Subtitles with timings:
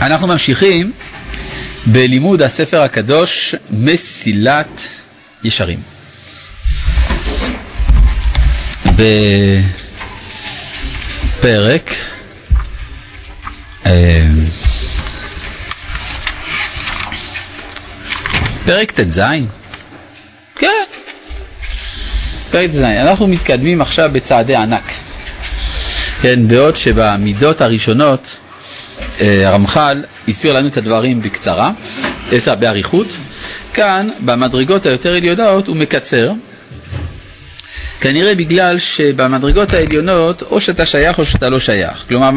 [0.00, 0.92] אנחנו ממשיכים
[1.86, 4.82] בלימוד הספר הקדוש מסילת
[5.44, 5.78] ישרים.
[11.36, 11.90] בפרק
[13.86, 14.22] אה,
[18.64, 19.20] פרק ט"ז,
[20.58, 20.68] כן,
[22.50, 24.92] פרק ט"ז, אנחנו מתקדמים עכשיו בצעדי ענק,
[26.22, 28.36] כן, בעוד שבמידות הראשונות
[29.20, 31.70] הרמח"ל הסביר לנו את הדברים בקצרה,
[32.32, 33.06] עשה באריכות,
[33.74, 36.32] כאן במדרגות היותר עליונות הוא מקצר,
[38.00, 42.30] כנראה בגלל שבמדרגות העליונות או שאתה שייך או שאתה לא שייך, כלומר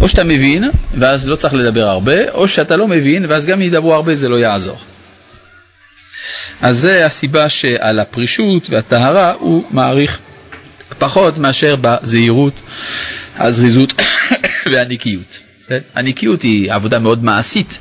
[0.00, 0.64] או שאתה מבין
[0.98, 4.28] ואז לא צריך לדבר הרבה, או שאתה לא מבין ואז גם אם ידברו הרבה זה
[4.28, 4.78] לא יעזור.
[6.60, 10.18] אז זה הסיבה שעל הפרישות והטהרה הוא מעריך
[10.98, 12.54] פחות מאשר בזהירות,
[13.36, 13.92] הזריזות
[14.70, 15.47] והנקיות.
[15.68, 15.78] כן?
[15.94, 17.78] הנקיות היא עבודה מאוד מעשית,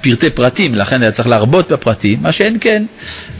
[0.00, 2.84] פרטי פרטים, לכן היה צריך להרבות בפרטים, מה שאין כן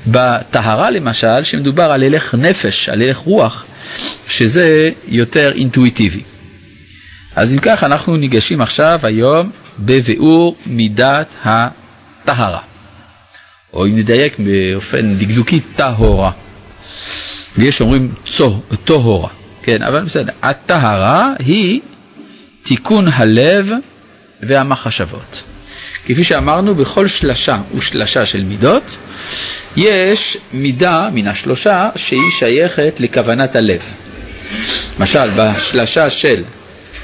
[0.07, 3.65] בטהרה למשל, שמדובר על הלך נפש, על הלך רוח,
[4.29, 6.23] שזה יותר אינטואיטיבי.
[7.37, 12.61] אז אם כך, אנחנו ניגשים עכשיו היום בביאור מידת הטהרה,
[13.73, 16.31] או אם נדייק באופן דקדוקי, טהורה.
[17.59, 18.15] יש אומרים
[18.85, 19.29] טהורה,
[19.63, 20.33] כן, אבל בסדר.
[20.43, 21.81] הטהרה היא
[22.65, 23.71] תיקון הלב
[24.43, 25.43] והמחשבות.
[26.07, 28.97] כפי שאמרנו, בכל שלשה ושלשה של מידות,
[29.77, 33.81] יש מידה מן השלושה שהיא שייכת לכוונת הלב.
[34.99, 36.43] למשל, בשלשה של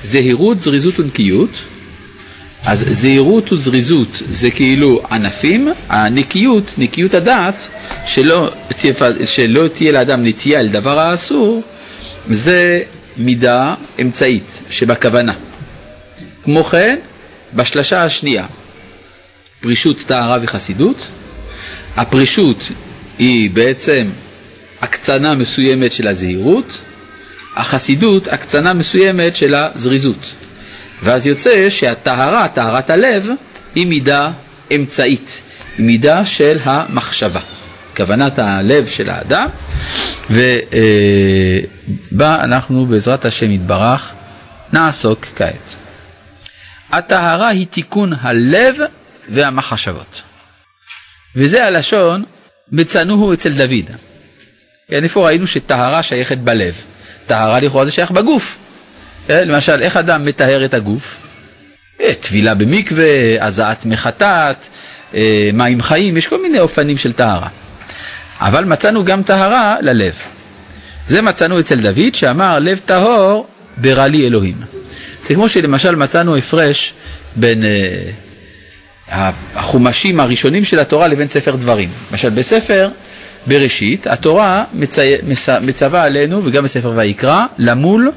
[0.02, 1.50] זהירות, זריזות ונקיות,
[2.64, 7.68] אז זהירות וזריזות זה כאילו ענפים, הנקיות, נקיות הדעת,
[8.06, 8.50] שלא,
[9.24, 11.62] שלא תהיה לאדם נטייה אל דבר האסור,
[12.30, 12.82] זה
[13.16, 15.32] מידה אמצעית שבכוונה.
[16.44, 16.98] כמו כן,
[17.54, 18.46] בשלשה השנייה,
[19.60, 21.06] פרישות, טהרה וחסידות.
[21.96, 22.68] הפרישות
[23.18, 24.06] היא בעצם
[24.82, 26.78] הקצנה מסוימת של הזהירות,
[27.56, 30.34] החסידות הקצנה מסוימת של הזריזות.
[31.02, 33.28] ואז יוצא שהטהרה, טהרת הלב,
[33.74, 34.30] היא מידה
[34.74, 35.40] אמצעית,
[35.78, 37.40] היא מידה של המחשבה,
[37.96, 39.48] כוונת הלב של האדם,
[40.30, 40.44] ובה
[42.44, 44.12] אנחנו בעזרת השם יתברך
[44.72, 45.74] נעסוק כעת.
[46.92, 48.76] הטהרה היא תיקון הלב
[49.28, 50.22] והמחשבות.
[51.36, 52.24] וזה הלשון
[52.72, 53.90] מצנוהו אצל דוד.
[54.88, 56.74] כן, איפה ראינו שטהרה שייכת בלב?
[57.26, 58.58] טהרה לכאורה זה שייך בגוף.
[59.26, 61.16] כן, למשל, איך אדם מטהר את הגוף?
[62.00, 64.66] אה, טבילה במקווה, הזעת מחטאת,
[65.14, 67.48] אה, מים חיים, יש כל מיני אופנים של טהרה.
[68.40, 70.14] אבל מצאנו גם טהרה ללב.
[71.06, 73.46] זה מצאנו אצל דוד שאמר לב טהור
[73.76, 74.79] ברא לי אלוהים.
[75.30, 76.94] זה כמו שלמשל מצאנו הפרש
[77.36, 79.10] בין uh,
[79.54, 81.88] החומשים הראשונים של התורה לבין ספר דברים.
[82.10, 82.88] למשל בספר
[83.46, 85.14] בראשית התורה מצי...
[85.22, 85.48] מצ...
[85.48, 88.12] מצווה עלינו וגם בספר ויקרא למול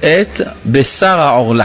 [0.00, 1.64] את בשר העורלה.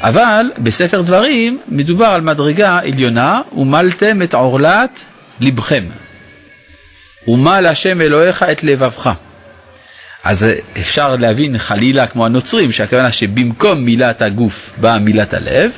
[0.00, 5.04] אבל בספר דברים מדובר על מדרגה עליונה ומלתם את עורלת
[5.40, 5.84] לבכם
[7.28, 9.12] ומל השם אלוהיך את לבבך
[10.24, 10.46] אז
[10.80, 15.70] אפשר להבין חלילה כמו הנוצרים, שהכוונה שבמקום מילת הגוף באה מילת הלב,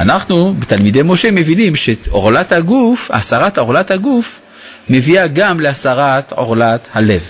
[0.00, 4.40] אנחנו בתלמידי משה מבינים שעורלת הגוף, הסרת עורלת הגוף,
[4.88, 7.22] מביאה גם להסרת עורלת הלב.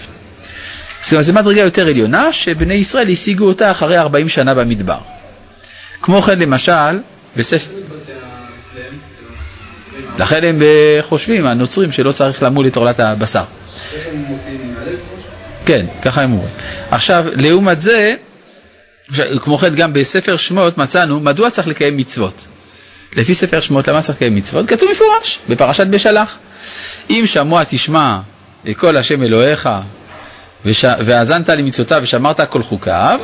[1.03, 4.99] זאת אומרת, זו מדרגה יותר עליונה שבני ישראל השיגו אותה אחרי 40 שנה במדבר.
[6.03, 6.99] כמו כן למשל,
[7.37, 7.71] בספר...
[10.19, 10.63] לכן הם
[11.01, 13.45] חושבים, הנוצרים, שלא צריך למול את עורלת הבשר.
[15.67, 16.51] כן, ככה הם אומרים.
[16.91, 18.15] עכשיו, לעומת זה,
[19.43, 22.47] כמו כן גם בספר שמות מצאנו מדוע צריך לקיים מצוות.
[23.17, 24.69] לפי ספר שמות למה צריך לקיים מצוות?
[24.69, 26.37] כתוב מפורש בפרשת בשלח.
[27.11, 28.19] אם שמוע תשמע
[28.77, 29.69] כל השם אלוהיך
[30.65, 30.85] וש...
[30.85, 33.21] והאזנת למצוותיו ושמרת כל חוקיו,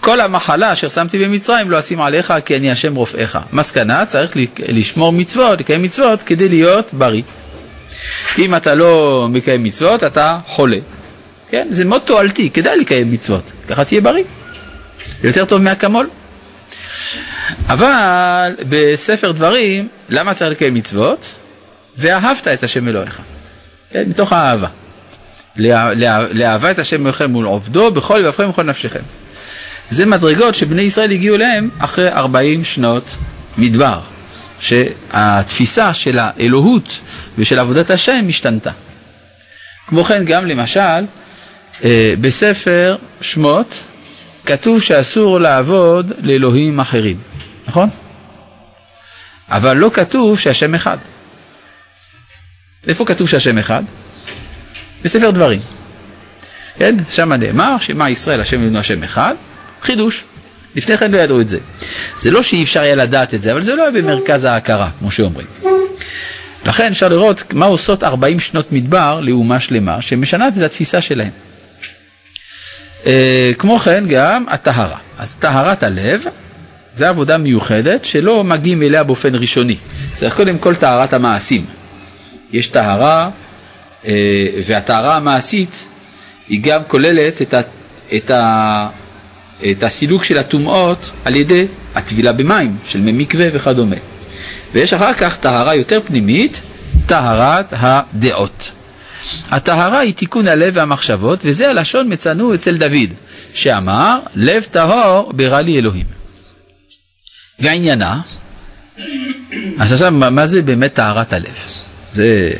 [0.00, 3.38] כל המחלה אשר שמתי במצרים לא אשים עליך כי אני השם רופאיך.
[3.52, 4.30] מסקנה, צריך
[4.68, 7.22] לשמור מצוות, לקיים מצוות כדי להיות בריא.
[8.38, 10.78] אם אתה לא מקיים מצוות, אתה חולה.
[11.52, 11.66] כן?
[11.70, 14.24] זה מאוד תועלתי, כדאי לקיים מצוות, ככה תהיה בריא.
[15.24, 16.10] יותר טוב מהקמול.
[17.68, 21.34] אבל בספר דברים, למה צריך לקיים מצוות?
[21.98, 23.20] ואהבת את השם אלוהיך.
[23.90, 24.04] כן?
[24.08, 24.68] מתוך האהבה.
[25.56, 29.00] לאהבה את השם אלוהיכם מול עובדו בכל לבבכם ובכל נפשכם.
[29.90, 33.16] זה מדרגות שבני ישראל הגיעו אליהם אחרי 40 שנות
[33.58, 34.00] מדבר.
[34.60, 36.98] שהתפיסה של האלוהות
[37.38, 38.70] ושל עבודת השם השתנתה.
[39.86, 41.04] כמו כן גם למשל
[42.20, 43.80] בספר שמות
[44.46, 47.16] כתוב שאסור לעבוד לאלוהים אחרים.
[47.66, 47.88] נכון?
[49.48, 50.98] אבל לא כתוב שהשם אחד.
[52.88, 53.82] איפה כתוב שהשם אחד?
[55.04, 55.60] בספר דברים.
[56.78, 56.94] כן?
[57.08, 59.34] שם נאמר שמע ישראל השם אלוהינו השם אחד,
[59.82, 60.24] חידוש.
[60.76, 61.58] לפני כן לא ידעו את זה.
[62.18, 65.10] זה לא שאי אפשר היה לדעת את זה, אבל זה לא היה במרכז ההכרה, כמו
[65.10, 65.46] שאומרים.
[66.66, 71.30] לכן אפשר לראות מה עושות 40 שנות מדבר לאומה שלמה, שמשנת את התפיסה שלהם.
[73.06, 74.98] אה, כמו כן גם הטהרה.
[75.18, 76.24] אז טהרת הלב
[76.96, 79.76] זה עבודה מיוחדת שלא מגיעים אליה באופן ראשוני.
[80.14, 81.64] צריך קודם כל טהרת המעשים.
[82.52, 83.30] יש טהרה,
[84.06, 85.84] אה, והטהרה המעשית
[86.48, 87.60] היא גם כוללת את, ה,
[88.16, 88.88] את, ה,
[89.70, 93.96] את הסילוק של הטומאות על ידי הטבילה במים של מי מקווה וכדומה.
[94.72, 96.60] ויש אחר כך טהרה יותר פנימית,
[97.06, 98.72] טהרת הדעות.
[99.50, 103.14] הטהרה היא תיקון הלב והמחשבות, וזה הלשון מצאנו אצל דוד,
[103.54, 106.06] שאמר, לב טהור ברא לי אלוהים.
[107.58, 108.20] ועניינה,
[109.78, 111.68] אז עכשיו, מה זה באמת טהרת הלב?
[112.14, 112.50] זה...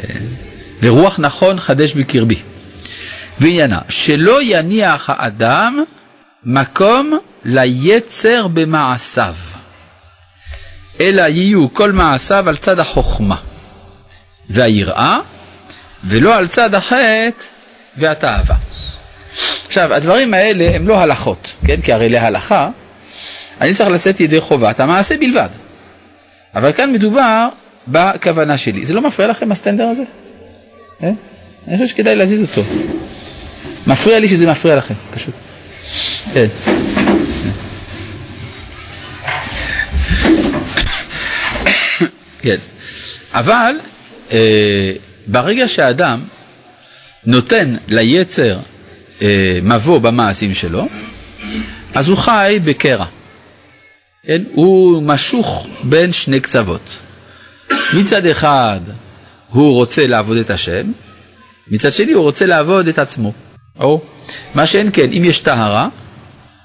[0.83, 2.39] ורוח נכון חדש בקרבי.
[3.41, 5.85] ועניינה, שלא יניח האדם
[6.45, 9.35] מקום ליצר במעשיו,
[11.01, 13.37] אלא יהיו כל מעשיו על צד החוכמה
[14.51, 15.19] והיראה,
[16.05, 17.45] ולא על צד החטא
[17.97, 18.57] והתאווה.
[19.67, 21.81] עכשיו, הדברים האלה הם לא הלכות, כן?
[21.81, 22.69] כי הרי להלכה,
[23.61, 25.49] אני צריך לצאת ידי חובת המעשה בלבד.
[26.55, 27.49] אבל כאן מדובר
[27.89, 28.87] בכוונה שלי.
[28.87, 30.03] זה לא מפריע לכם הסטנדר הזה?
[31.03, 31.11] אה?
[31.69, 32.63] אני חושב שכדאי להזיז אותו.
[33.87, 35.35] מפריע לי שזה מפריע לכם, פשוט.
[36.35, 36.47] כן.
[42.43, 42.57] כן.
[43.35, 43.75] אבל
[44.33, 44.93] אה,
[45.33, 46.21] ברגע שאדם
[47.27, 48.59] נותן ליצר
[49.23, 50.89] אה, מבוא במעשים שלו,
[51.95, 53.07] אז הוא חי בקרע.
[54.27, 54.43] כן?
[54.53, 56.99] הוא משוך בין שני קצוות.
[57.95, 58.81] מצד אחד
[59.49, 60.93] הוא רוצה לעבוד את השם,
[61.69, 63.33] מצד שני הוא רוצה לעבוד את עצמו.
[63.81, 64.03] או
[64.55, 65.89] מה שאין כן, אם יש טהרה,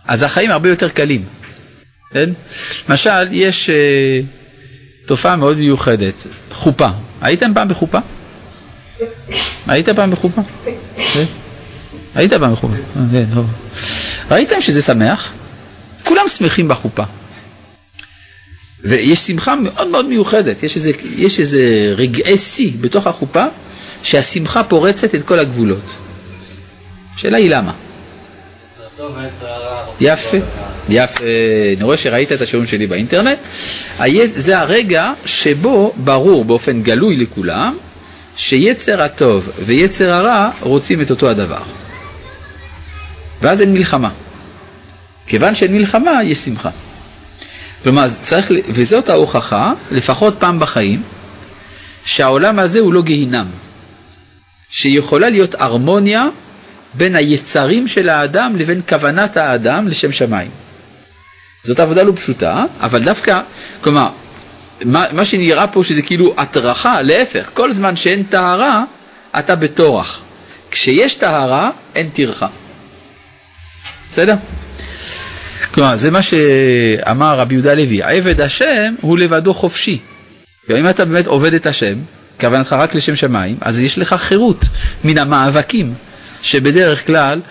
[0.06, 1.25] אז החיים הרבה יותר קלים.
[2.12, 2.30] כן?
[2.90, 4.22] למשל, יש אה,
[5.06, 6.90] תופעה מאוד מיוחדת, חופה.
[7.22, 8.00] הייתם פעם בחופה?
[9.68, 10.42] היית פעם בחופה?
[11.14, 11.24] כן?
[12.16, 12.74] היית פעם בחופה?
[12.74, 13.46] אה, כן, טוב.
[14.32, 15.32] ראיתם שזה שמח?
[16.04, 17.04] כולם שמחים בחופה.
[18.84, 23.46] ויש שמחה מאוד מאוד מיוחדת, יש איזה, יש איזה רגעי שיא בתוך החופה
[24.04, 25.96] שהשמחה פורצת את כל הגבולות.
[27.16, 27.74] השאלה היא למה.
[30.02, 30.38] יפה,
[30.90, 31.24] יפה,
[31.76, 33.38] אני רואה שראית את השיעורים שלי באינטרנט.
[34.36, 37.78] זה הרגע שבו ברור באופן גלוי לכולם
[38.38, 41.62] שיצר הטוב ויצר הרע רוצים את אותו הדבר.
[43.42, 44.10] ואז אין מלחמה.
[45.28, 46.69] כיוון שאין מלחמה, יש שמחה.
[47.84, 51.04] כלומר, צריך, וזאת ההוכחה, לפחות פעם בחיים,
[52.06, 53.45] שהעולם הזה הוא לא גיהינם.
[54.69, 56.28] שיכולה להיות הרמוניה
[56.94, 60.51] בין היצרים של האדם לבין כוונת האדם לשם שמיים.
[61.63, 63.42] זאת עבודה לא פשוטה, אבל דווקא,
[63.81, 64.10] כלומר,
[64.85, 68.83] מה, מה שנראה פה שזה כאילו הטרחה, להפך, כל זמן שאין טהרה,
[69.39, 70.21] אתה בטורח.
[70.71, 72.47] כשיש טהרה, אין טרחה.
[74.09, 74.35] בסדר?
[75.74, 80.00] כלומר, זה מה שאמר רבי יהודה לוי, עבד השם הוא לבדו חופשי.
[80.69, 81.98] ואם אתה באמת עובד את השם,
[82.39, 84.65] כוונתך רק לשם שמיים, אז יש לך חירות
[85.03, 85.93] מן המאבקים
[86.41, 87.41] שבדרך כלל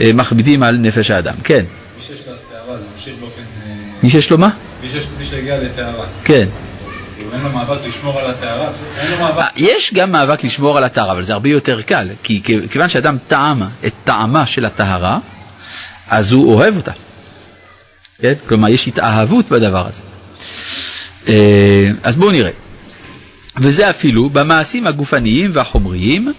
[0.00, 1.34] אה, מכבידים על נפש האדם.
[1.44, 1.64] כן.
[1.96, 3.40] מי שיש לו אז טהרה זה ממשיך באופן...
[3.40, 4.50] אה, מי שיש לו מה?
[5.18, 6.06] מי שהגיע לטהרה.
[6.24, 6.48] כן.
[7.36, 8.70] אין לו מאבק לשמור על הטהרה.
[9.20, 13.16] אה, יש גם מאבק לשמור על הטהרה, אבל זה הרבה יותר קל, כי כיוון שאדם
[13.26, 15.18] טעם את טעמה של הטהרה,
[16.08, 16.92] אז הוא אוהב אותה.
[18.20, 18.32] כן?
[18.48, 20.02] כלומר, יש התאהבות בדבר הזה.
[22.02, 22.50] אז בואו נראה.
[23.56, 26.32] וזה אפילו במעשים הגופניים והחומריים,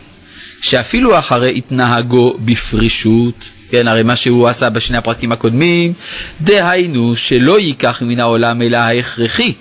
[0.62, 5.94] שאפילו אחרי התנהגו בפרישות, כן, הרי מה שהוא עשה בשני הפרקים הקודמים,
[6.42, 9.54] דהיינו שלא ייקח מן העולם אלא ההכרחי,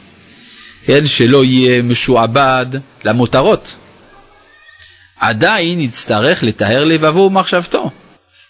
[0.87, 2.66] כן, שלא יהיה משועבד
[3.05, 3.75] למותרות.
[5.21, 7.90] עדיין יצטרך לטהר לבבו ומחשבתו,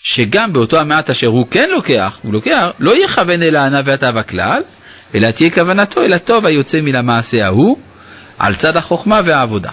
[0.03, 4.63] שגם באותו המעט אשר הוא כן לוקח, הוא לוקח, לא יכוון אל הענה והתאווה כלל,
[5.15, 7.79] אלא תהיה כוונתו אל הטוב היוצא מן המעשה ההוא,
[8.39, 9.71] על צד החוכמה והעבודה.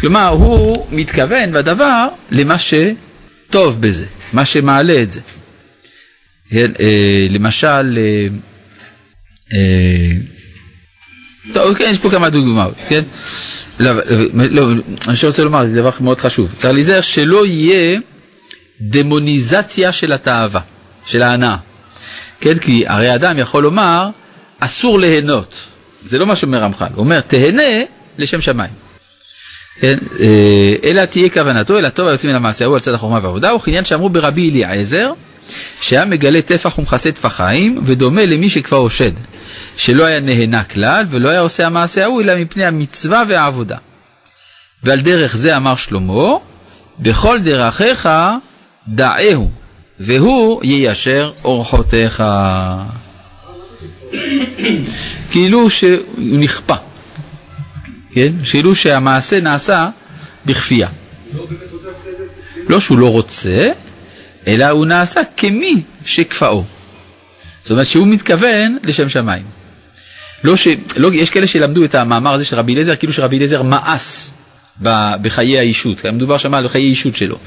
[0.00, 5.20] כלומר, הוא מתכוון בדבר למה שטוב בזה, מה שמעלה את זה.
[6.50, 8.26] כן, אה, למשל, אה,
[9.54, 10.10] אה,
[11.52, 13.02] טוב, כן, יש פה כמה דוגמאות, כן?
[13.80, 14.02] לא, לא,
[14.50, 14.66] לא,
[15.08, 16.52] אני רוצה לומר, זה דבר מאוד חשוב.
[16.56, 18.00] צריך להיזהר שלא יהיה
[18.80, 20.60] דמוניזציה של התאווה,
[21.06, 21.56] של ההנאה.
[22.40, 24.08] כן, כי הרי אדם יכול לומר,
[24.60, 25.54] אסור ליהנות.
[26.04, 27.82] זה לא מה שאומר רמח"ל, הוא אומר תהנה
[28.18, 28.70] לשם שמיים.
[29.80, 33.54] כן, אה, אלא תהיה כוונתו, אלא טוב היוצאים מן המעשה ההוא על צד החוכמה והעבודה,
[33.54, 35.12] וכעניין שאמרו ברבי אליעזר,
[35.80, 39.12] שהיה מגלה טפח ומכסה טפחיים, ודומה למי שכבר אושד,
[39.78, 43.76] שלא היה נהנה כלל, ולא היה עושה המעשה ההוא, אלא מפני המצווה והעבודה.
[44.82, 46.36] ועל דרך זה אמר שלמה,
[46.98, 48.08] בכל דרכיך
[48.88, 49.50] דעהו,
[50.00, 52.22] והוא יישר אורחותיך.
[55.30, 56.74] כאילו שהוא נכפה,
[58.12, 58.32] כן?
[58.50, 59.88] כאילו שהמעשה נעשה
[60.46, 60.88] בכפייה.
[62.68, 63.70] לא שהוא לא רוצה,
[64.46, 66.64] אלא הוא נעשה כמי שכפאו.
[67.62, 69.57] זאת אומרת שהוא מתכוון לשם שמיים.
[70.44, 70.68] לא ש...
[70.96, 74.34] לא, יש כאלה שלמדו את המאמר הזה של רבי אליעזר, כאילו שרבי אליעזר מאס
[75.22, 77.38] בחיי האישות, מדובר שם על חיי האישות שלו.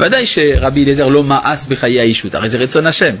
[0.00, 3.14] ודאי שרבי אליעזר לא מאס בחיי האישות, הרי זה רצון השם.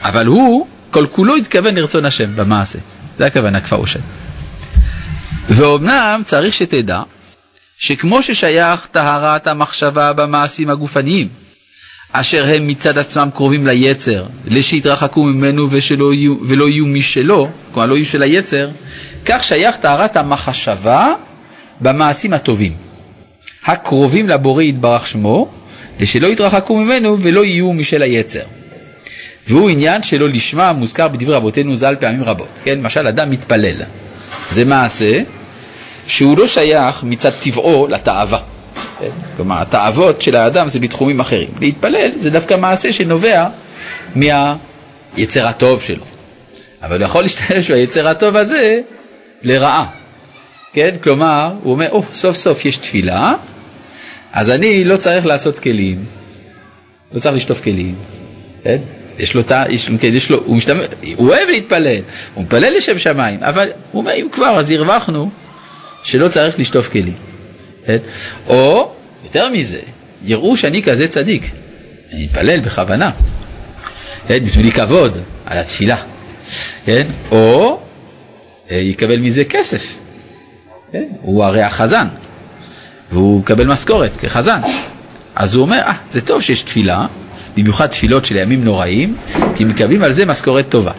[0.00, 2.78] אבל הוא כל כולו התכוון לרצון השם במעשה,
[3.18, 4.00] זה הכוונה כפר השם.
[5.48, 7.02] ואומנם צריך שתדע
[7.78, 11.28] שכמו ששייך טהרת המחשבה במעשים הגופניים,
[12.12, 17.94] אשר הם מצד עצמם קרובים ליצר, לשיתרחקו ממנו ושלא יהיו, ולא יהיו משלו, כלומר לא
[17.94, 18.70] יהיו של היצר,
[19.24, 21.14] כך שייך טהרת המחשבה
[21.80, 22.72] במעשים הטובים,
[23.64, 25.48] הקרובים לבורא יתברך שמו,
[26.00, 28.42] ושלא יתרחקו ממנו ולא יהיו משל היצר.
[29.48, 32.60] והוא עניין שלא לשמה מוזכר בדברי רבותינו ז"ל פעמים רבות.
[32.64, 33.82] כן, למשל אדם מתפלל.
[34.50, 35.22] זה מעשה
[36.06, 38.38] שהוא לא שייך מצד טבעו לתאווה.
[39.36, 41.48] כלומר, התאוות של האדם זה בתחומים אחרים.
[41.60, 43.46] להתפלל זה דווקא מעשה שנובע
[44.14, 46.04] מהיצר הטוב שלו.
[46.82, 48.80] אבל הוא יכול להשתמש ביצר הטוב הזה
[49.42, 49.86] לרעה.
[50.72, 50.94] כן?
[51.02, 53.34] כלומר, הוא אומר, או, oh, סוף סוף יש תפילה,
[54.32, 56.04] אז אני לא צריך לעשות כלים,
[57.12, 57.94] לא צריך לשטוף כלים,
[58.64, 58.78] כן?
[59.18, 61.98] יש לו, יש, כן, יש לו, הוא, משתמש, הוא אוהב להתפלל,
[62.34, 65.30] הוא מתפלל לשם שמיים, אבל הוא אומר, אם כבר, אז הרווחנו
[66.02, 67.29] שלא צריך לשטוף כלים.
[67.90, 67.98] כן?
[68.46, 68.90] או,
[69.24, 69.80] יותר מזה,
[70.24, 71.50] יראו שאני כזה צדיק,
[72.12, 73.10] אני מתפלל בכוונה,
[74.28, 74.44] כן?
[74.44, 75.96] בשביל לי כבוד על התפילה,
[76.84, 77.06] כן?
[77.30, 77.80] או
[78.70, 79.94] אה, יקבל מזה כסף,
[80.92, 81.04] כן?
[81.22, 82.06] הוא הרי החזן,
[83.12, 84.60] והוא מקבל משכורת כחזן.
[85.36, 87.06] אז הוא אומר, אה, זה טוב שיש תפילה,
[87.56, 89.16] במיוחד תפילות של ימים נוראים,
[89.54, 90.92] כי מקבלים על זה משכורת טובה.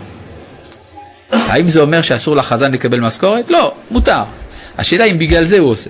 [1.31, 3.49] האם זה אומר שאסור לחזן לקבל משכורת?
[3.49, 4.23] לא, מותר.
[4.77, 5.89] השאלה אם בגלל זה הוא עושה.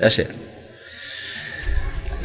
[0.00, 0.28] השאלה.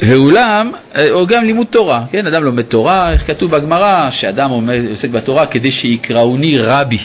[0.00, 4.50] ואולם, אה, או גם לימוד תורה, כן, אדם לומד תורה, איך כתוב בגמרא, שאדם
[4.90, 6.98] עוסק בתורה כדי שיקראוני רבי,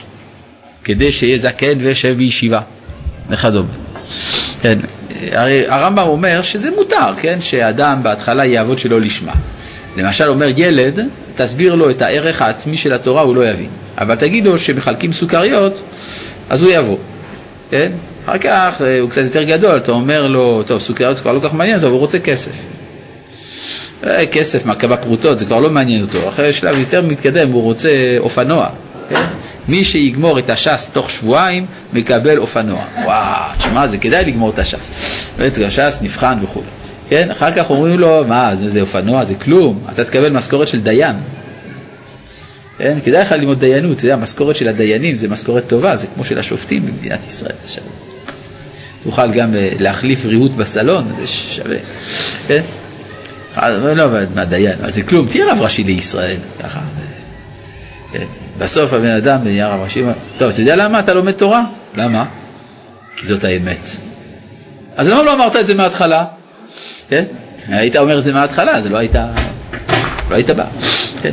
[0.83, 2.61] כדי שיהיה זקן וישב בישיבה,
[3.29, 3.69] וכדומה.
[4.61, 4.79] כן,
[5.31, 9.33] הרי הרמב"ם אומר שזה מותר, כן, שאדם בהתחלה יעבוד שלא לשמה.
[9.97, 10.99] למשל אומר ילד,
[11.35, 13.69] תסביר לו את הערך העצמי של התורה, הוא לא יבין.
[13.97, 15.81] אבל תגיד לו שמחלקים סוכריות,
[16.49, 16.97] אז הוא יבוא,
[17.71, 17.91] כן?
[18.25, 21.47] אחר כך אה, הוא קצת יותר גדול, אתה אומר לו, טוב, סוכריות כבר לא כל
[21.47, 22.51] כך מעניין אותו, הוא רוצה כסף.
[24.03, 26.29] אה, כסף, מכה פרוטות, זה כבר לא מעניין אותו.
[26.29, 27.89] אחרי שלב יותר מתקדם, הוא רוצה
[28.19, 28.67] אופנוע.
[29.09, 29.21] כן?
[29.67, 32.81] מי שיגמור את הש"ס תוך שבועיים, מקבל אופנוע.
[33.03, 34.91] וואו, תשמע, זה כדאי לגמור את הש"ס.
[35.37, 36.61] בעצם הש"ס נבחן וכו'.
[37.09, 37.31] כן?
[37.31, 41.15] אחר כך אומרים לו, מה, זה, אופנוע, זה כלום, אתה תקבל משכורת של דיין.
[42.77, 42.97] כן?
[43.05, 46.39] כדאי לך ללמוד דיינות, אתה יודע, המשכורת של הדיינים זה משכורת טובה, זה כמו של
[46.39, 47.55] השופטים במדינת ישראל.
[49.05, 51.77] תוכל גם אה, להחליף ריהוט בסלון, זה שווה.
[52.47, 52.61] כן?
[53.95, 56.79] לא, מה דיין, זה כלום, תהיה רב ראשי לישראל, ככה.
[58.11, 58.25] כן?
[58.57, 60.03] בסוף הבן אדם נהיה רב ראשי,
[60.37, 61.63] טוב, אתה יודע למה אתה לומד תורה?
[61.95, 62.25] למה?
[63.17, 63.89] כי זאת האמת.
[64.95, 66.25] אז למה לא אמרת את זה מההתחלה?
[67.09, 67.23] כן?
[67.67, 69.15] היית אומר את זה מההתחלה, אז לא היית,
[70.29, 70.65] לא היית בא.
[71.21, 71.31] כן?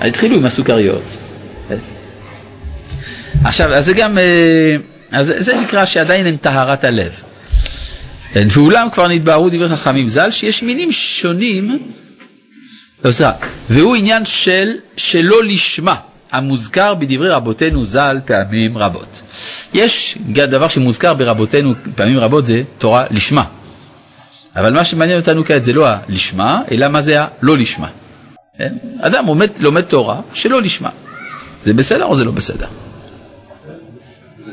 [0.00, 1.16] אז התחילו עם הסוכריות.
[1.68, 1.78] כן?
[3.44, 4.76] עכשיו, אז זה גם, אה,
[5.16, 7.12] אז זה נקרא שעדיין אין טהרת הלב.
[8.32, 8.48] כן?
[8.50, 11.78] ואולם כבר נתבהרו דברי חכמים ז"ל שיש מינים שונים,
[13.04, 13.32] לא סליחה,
[13.70, 15.94] והוא עניין של שלא לשמה,
[16.32, 19.20] המוזכר בדברי רבותינו ז"ל פעמים רבות.
[19.74, 23.44] יש דבר שמוזכר ברבותינו פעמים רבות זה תורה לשמה.
[24.56, 27.88] אבל מה שמעניין אותנו כעת זה לא הלשמה, אלא מה זה הלא לשמה.
[28.58, 28.74] כן?
[29.00, 30.90] אדם לומד, לומד תורה שלא לשמה.
[31.64, 32.66] זה בסדר או זה לא בסדר?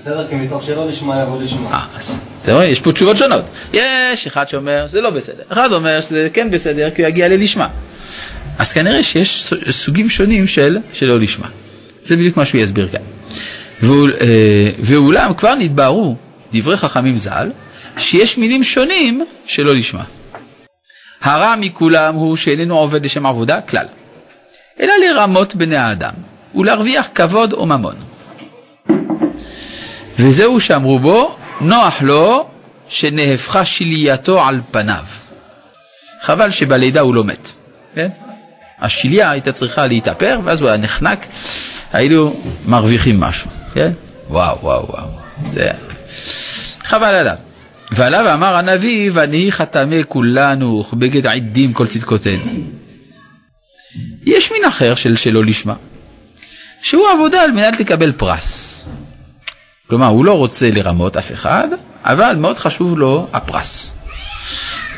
[0.03, 1.71] זה בסדר כי מתוך שלא לשמה יבוא לשמה.
[1.71, 3.45] אה, אז אתה רואה, יש פה תשובות שונות.
[3.73, 7.67] יש אחד שאומר זה לא בסדר, אחד אומר שזה כן בסדר כי הוא יגיע ללשמה.
[8.59, 11.47] אז כנראה שיש סוגים שונים של שלא לשמה.
[12.03, 13.01] זה בדיוק מה שהוא יסביר כאן.
[13.83, 16.15] אה, ואולם כבר נתבהרו
[16.53, 17.49] דברי חכמים ז"ל,
[17.97, 20.03] שיש מילים שונים שלא לשמה.
[21.21, 23.85] הרע מכולם הוא שאיננו עובד לשם עבודה כלל,
[24.79, 26.13] אלא לרמות בני האדם
[26.55, 28.12] ולהרוויח כבוד או ממון.
[30.19, 32.47] וזהו שאמרו בו, נוח לו
[32.87, 35.03] שנהפכה שלייתו על פניו.
[36.21, 37.51] חבל שבלידה הוא לא מת,
[37.95, 38.09] כן?
[38.79, 41.27] השליה הייתה צריכה להתאפר, ואז הוא היה נחנק,
[41.93, 43.91] היינו מרוויחים משהו, כן?
[44.29, 45.07] וואו, וואו, וואו.
[45.53, 45.71] זה...
[46.83, 47.35] חבל עליו.
[47.91, 52.43] ועליו אמר הנביא, ואני חתמי כולנו, וכבגד עדים כל צדקותינו.
[54.25, 55.75] יש מין אחר של שלא לשמה,
[56.81, 58.85] שהוא עבודה על מנת לקבל פרס.
[59.89, 61.67] כלומר, הוא לא רוצה לרמות אף אחד,
[62.03, 63.93] אבל מאוד חשוב לו הפרס.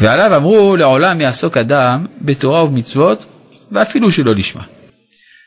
[0.02, 3.26] ועליו אמרו, לעולם יעסוק אדם בתורה ובמצוות,
[3.72, 4.64] ואפילו שלא לשמה.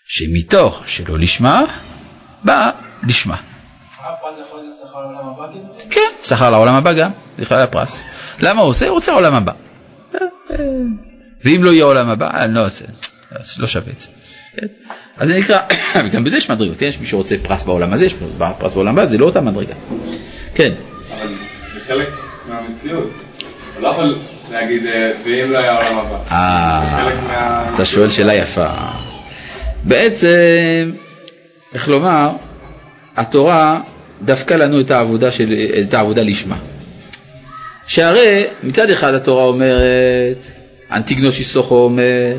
[0.06, 1.62] שמתוך שלא לשמה,
[2.44, 2.70] בא
[3.06, 3.36] לשמה.
[5.90, 8.02] כן, שכר לעולם הבא גם, בכלל הפרס.
[8.40, 8.86] למה הוא עושה?
[8.88, 9.52] הוא רוצה עולם הבא.
[11.44, 12.84] ואם לא יהיה עולם הבא, אני לא עושה,
[13.58, 14.08] לא שווה את זה.
[15.18, 15.58] אז זה נקרא,
[16.04, 16.86] וגם בזה יש מדרגות, כן?
[16.86, 18.14] יש מי שרוצה פרס בעולם הזה, יש
[18.58, 19.74] פרס בעולם הבא, זה לא אותה מדרגה.
[20.54, 20.72] כן,
[21.18, 21.28] אבל
[21.74, 22.08] זה חלק
[22.48, 23.10] מהמציאות.
[23.72, 24.18] אתה לא יכול
[24.50, 26.18] להגיד, אה, ואם לא היה עולם הבא.
[26.30, 28.66] אה, אתה שואל שאלה יפה.
[29.84, 30.92] בעצם,
[31.74, 32.30] איך לומר,
[33.16, 33.80] התורה
[34.22, 36.56] דפקה לנו את העבודה, של, את העבודה לשמה.
[37.86, 40.50] שהרי מצד אחד התורה אומרת,
[40.92, 42.36] אנטיגנוס איסוכו אומר,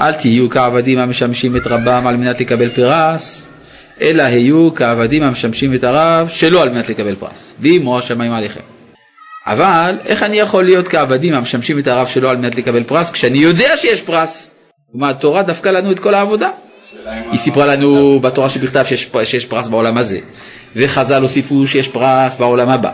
[0.00, 3.46] אל תהיו כעבדים המשמשים את רבם על מנת לקבל פרס,
[4.00, 8.60] אלא היו כעבדים המשמשים את הרב שלא על מנת לקבל פרס, ואימו השמיים עליכם.
[9.46, 13.38] אבל איך אני יכול להיות כעבדים המשמשים את הרב שלו על מנת לקבל פרס כשאני
[13.38, 14.50] יודע שיש פרס?
[14.92, 16.50] כלומר התורה דפקה לנו את כל העבודה.
[17.30, 20.18] היא סיפרה לנו בתורה שבכתב שיש, שיש פרס בעולם הזה,
[20.76, 22.90] וחז"ל הוסיפו שיש פרס בעולם הבא.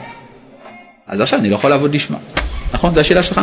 [1.06, 2.18] אז עכשיו אני לא יכול לעבוד לשמה.
[2.72, 2.94] נכון?
[2.94, 3.34] זו השאלה שלך?
[3.34, 3.42] כן.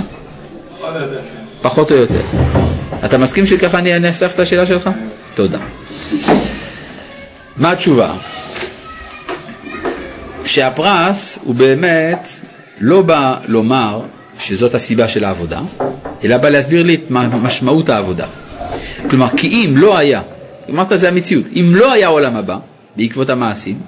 [1.61, 2.21] פחות או יותר.
[3.05, 4.89] אתה מסכים שככה אני אנסח את השאלה שלך?
[5.35, 5.59] תודה.
[7.57, 8.15] מה התשובה?
[10.45, 12.27] שהפרס הוא באמת
[12.81, 14.01] לא בא לומר
[14.39, 15.61] שזאת הסיבה של העבודה,
[16.23, 18.27] אלא בא להסביר לי את משמעות העבודה.
[19.09, 20.21] כלומר, כי אם לא היה,
[20.69, 22.57] אמרת זה המציאות, אם לא היה עולם הבא,
[22.95, 23.79] בעקבות המעשים,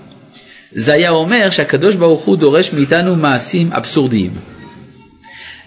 [0.72, 4.32] זה היה אומר שהקדוש ברוך הוא דורש מאיתנו מעשים אבסורדיים.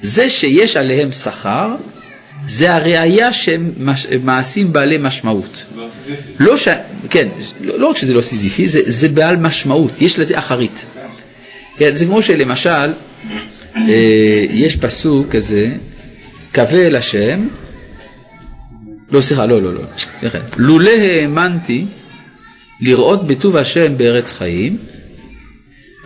[0.01, 1.75] זה שיש עליהם שכר,
[2.47, 3.73] זה הראייה שהם
[4.25, 5.65] מעשים בעלי משמעות.
[5.77, 5.87] לא.
[6.41, 6.69] לא ש...
[7.11, 7.29] כן,
[7.61, 10.87] לא לא רק שזה לא סיזיפי, זה, זה בעל משמעות, יש לזה אחרית.
[11.77, 12.93] כן, זה כמו שלמשל,
[13.77, 15.71] אה, יש פסוק כזה,
[16.55, 17.47] קווה אל השם,
[19.11, 19.81] לא סליחה, לא, לא, לא,
[20.21, 21.87] סליחה, לולא האמנתי
[22.81, 24.77] לראות בטוב השם בארץ חיים,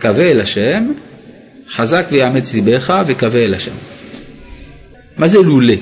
[0.01, 0.91] קווה אל השם,
[1.69, 3.71] חזק ויאמץ ליבך וקווה אל השם.
[5.17, 5.73] מה זה לולא?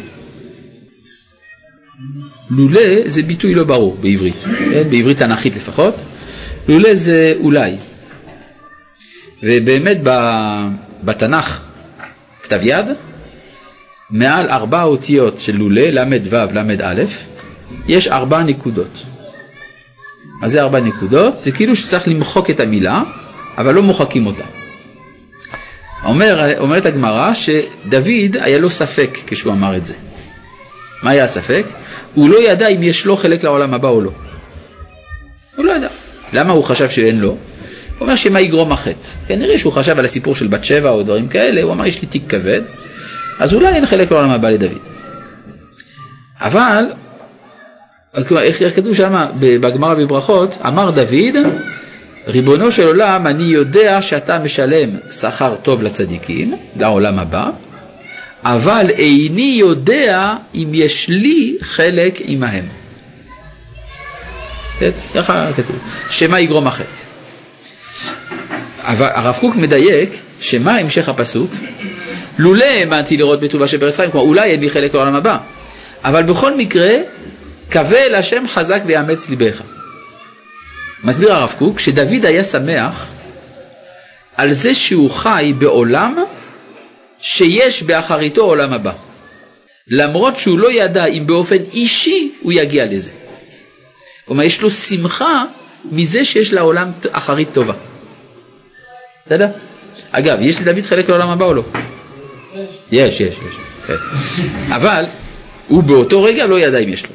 [2.52, 4.90] לולא זה ביטוי לא ברור בעברית, כן?
[4.90, 5.96] בעברית תנ"כית לפחות.
[6.68, 7.76] לולא זה אולי.
[9.44, 9.98] ובאמת
[11.04, 11.62] בתנ"ך,
[12.44, 12.86] כתב יד,
[14.10, 17.04] מעל ארבע אותיות של לולא, ל"ו, ל"א,
[17.88, 19.04] יש ארבע נקודות.
[20.42, 21.44] מה זה ארבע נקודות?
[21.44, 23.04] זה כאילו שצריך למחוק את המילה,
[23.58, 24.44] אבל לא מוחקים אותה.
[26.06, 29.94] אומר, אומרת הגמרא שדוד היה לו ספק כשהוא אמר את זה.
[31.04, 31.66] מה היה הספק?
[32.14, 34.12] הוא לא ידע אם יש לו חלק לעולם הבא או לא.
[35.56, 35.88] הוא לא ידע.
[36.34, 37.30] למה הוא חשב שאין לו?
[37.30, 37.38] הוא
[38.02, 39.08] אומר שמה יגרום החטא.
[39.28, 42.08] כנראה שהוא חשב על הסיפור של בת שבע או דברים כאלה, הוא אמר יש לי
[42.08, 42.62] תיק כבד,
[43.40, 44.78] אז אולי אין חלק לעולם הבא לדוד.
[46.42, 46.86] אבל,
[48.38, 51.36] איך כתוב שם בגמרא בברכות, אמר דוד,
[52.28, 57.50] ריבונו של עולם, אני יודע שאתה משלם שכר טוב לצדיקים, לעולם הבא,
[58.44, 62.66] אבל איני יודע אם יש לי חלק עמהם.
[64.80, 65.76] כן, ככה כתוב.
[66.10, 67.12] שמה יגרום החטא.
[68.80, 71.52] אבל הרב קוק מדייק שמה המשך הפסוק?
[72.38, 75.38] לולא האמנתי לראות בטובה שבארץ חיים, כלומר אולי אין לי חלק לעולם הבא,
[76.04, 76.92] אבל בכל מקרה,
[77.72, 79.62] קווה אל השם חזק ויאמץ ליבך.
[81.04, 83.06] מסביר הרב קוק שדוד היה שמח
[84.38, 86.16] על זה שהוא חי בעולם
[87.22, 88.92] שיש באחריתו עולם הבא.
[89.88, 93.12] למרות שהוא לא ידע אם באופן אישי הוא יגיע לזה.
[94.26, 95.46] כלומר, יש לו שמחה
[95.92, 97.74] מזה שיש לעולם אחרית טובה.
[99.26, 99.48] בסדר?
[100.12, 101.64] אגב, יש לדוד חלק לעולם הבא או לא?
[102.92, 103.56] יש, יש, יש.
[103.88, 103.94] כן.
[104.76, 105.06] אבל
[105.68, 107.10] הוא באותו רגע לא ידע אם יש לו.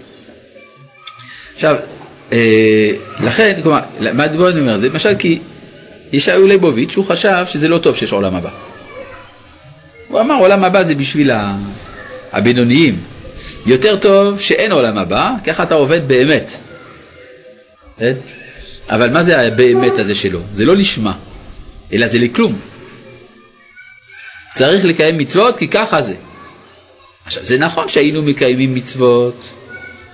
[1.54, 1.76] עכשיו,
[2.32, 2.90] אה,
[3.20, 3.80] לכן, כלומר,
[4.14, 4.78] מה אני אומר?
[4.78, 5.38] זה למשל כי
[6.12, 8.50] ישעיהו ליבוביץ', הוא חשב שזה לא טוב שיש עולם הבא.
[10.08, 11.30] הוא אמר עולם הבא זה בשביל
[12.32, 12.98] הבינוניים.
[13.66, 16.52] יותר טוב שאין עולם הבא, ככה אתה עובד באמת.
[17.98, 18.12] כן?
[18.88, 20.40] אבל מה זה הבאמת הזה שלו?
[20.52, 21.12] זה לא לשמה,
[21.92, 22.58] אלא זה לכלום.
[24.54, 26.14] צריך לקיים מצוות כי ככה זה.
[27.26, 29.50] עכשיו, זה נכון שהיינו מקיימים מצוות,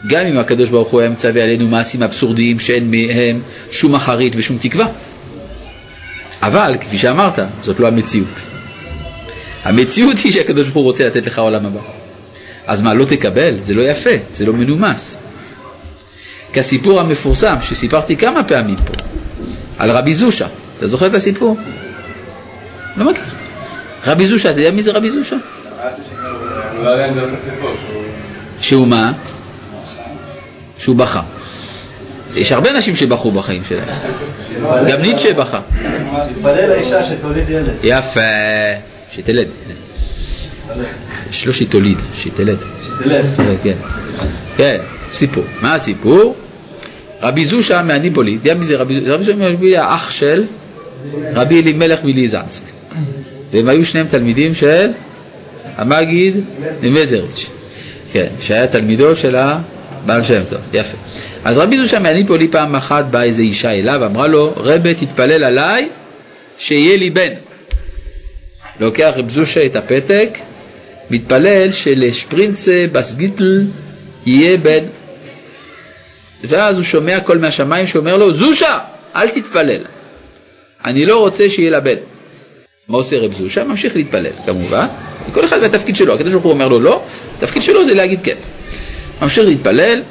[0.06, 4.58] גם אם הקדוש ברוך הוא היה מצווה עלינו מעשים אבסורדיים שאין מהם שום אחרית ושום
[4.60, 4.86] תקווה.
[6.42, 8.42] אבל, כפי שאמרת, זאת לא המציאות.
[9.62, 11.80] המציאות היא שהקדוש ברוך הוא רוצה לתת לך עולם הבא.
[12.66, 13.54] אז מה, לא תקבל?
[13.60, 15.16] זה לא יפה, זה לא מנומס.
[16.52, 18.92] כסיפור המפורסם שסיפרתי כמה פעמים פה,
[19.78, 20.46] על רבי זושה.
[20.78, 21.56] אתה זוכר את הסיפור?
[22.96, 23.24] לא מכיר.
[24.06, 25.36] רבי זושה, אתה יודע מי זה רבי זושה?
[28.60, 29.12] שהוא מה?
[30.78, 31.22] שהוא בכה.
[32.36, 33.88] יש הרבה אנשים שבכו בחיים שלהם.
[34.88, 35.60] גם ניטשה בכה.
[36.34, 37.72] תתפלל לאישה שתוליד ילד.
[37.82, 38.20] יפה.
[39.12, 39.48] שתלד.
[41.46, 42.56] לא שתוליד, שתלד.
[42.86, 43.24] שתלד.
[43.62, 43.76] כן.
[44.56, 44.78] כן,
[45.12, 45.44] סיפור.
[45.62, 46.36] מה הסיפור?
[47.22, 49.14] רבי זושה מהניפולית, יודע מי זה רבי זושה?
[49.14, 50.44] רבי זושה מהניפולית היה אח של
[51.34, 52.62] רבי אלימלך מליזנסק.
[53.52, 54.90] והם היו שניהם תלמידים של
[55.76, 56.34] המגיד
[56.82, 57.46] ממזריץ'.
[58.12, 60.96] כן, שהיה תלמידו של הבעל שם טוב, יפה.
[61.44, 65.88] אז רבי זושה מהניפולי פעם אחת באה איזו אישה אליו, אמרה לו, רבה תתפלל עליי
[66.58, 67.32] שיהיה לי בן.
[68.82, 70.38] לוקח רב זושה את הפתק,
[71.10, 73.64] מתפלל שלשפרינצה בסגיטל
[74.26, 74.84] יהיה בן.
[76.44, 78.78] ואז הוא שומע קול מהשמיים שאומר לו, זושה,
[79.16, 79.80] אל תתפלל.
[80.84, 81.94] אני לא רוצה שיהיה לה בן.
[82.88, 83.64] מה עושה רב זושה?
[83.64, 84.86] ממשיך להתפלל, כמובן.
[85.32, 86.14] כל אחד והתפקיד שלו.
[86.14, 87.02] הקדוש ברוך הוא אומר לו לא,
[87.38, 88.36] התפקיד שלו זה להגיד כן.
[89.22, 90.02] ממשיך להתפלל,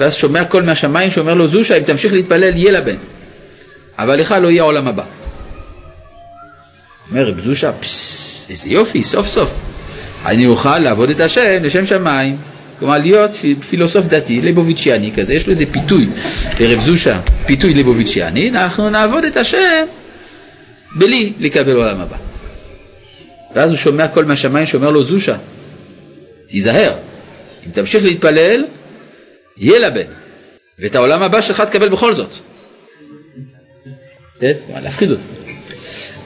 [0.00, 2.96] ואז שומע קול מהשמיים שאומר לו, זושה, אם תמשיך להתפלל, יהיה לה בן.
[3.98, 5.04] אבל לך לא יהיה העולם הבא.
[7.10, 7.70] אומר רב זושה,
[8.50, 9.60] איזה יופי, סוף סוף.
[10.26, 12.36] אני אוכל לעבוד את השם לשם שמיים.
[12.78, 13.30] כלומר, להיות
[13.68, 16.08] פילוסוף דתי, ליבוביציאני כזה, יש לו איזה פיתוי
[16.60, 19.84] לרב זושה, פיתוי ליבוביציאני, אנחנו נעבוד את השם
[20.96, 22.16] בלי לקבל עולם הבא.
[23.54, 25.36] ואז הוא שומע קול מהשמיים שאומר לו, זושה,
[26.46, 26.92] תיזהר,
[27.66, 28.64] אם תמשיך להתפלל,
[29.56, 30.10] יהיה לה בן,
[30.78, 32.34] ואת העולם הבא שלך תקבל בכל זאת.
[34.40, 34.52] כן?
[34.82, 35.22] להפחיד אותו.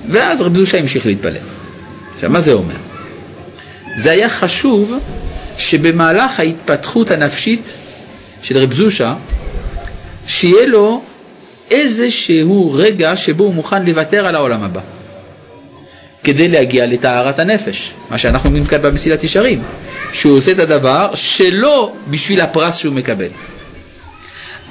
[0.08, 1.36] ואז רב זושה המשיך להתפלל.
[2.14, 2.74] עכשיו, מה זה אומר?
[3.96, 4.94] זה היה חשוב
[5.58, 7.74] שבמהלך ההתפתחות הנפשית
[8.42, 9.14] של רב זושה,
[10.26, 11.02] שיהיה לו
[11.70, 14.80] איזשהו רגע שבו הוא מוכן לוותר על העולם הבא.
[16.24, 19.62] כדי להגיע לטהרת הנפש, מה שאנחנו אומרים כאן במסילת ישרים,
[20.12, 23.28] שהוא עושה את הדבר שלא בשביל הפרס שהוא מקבל.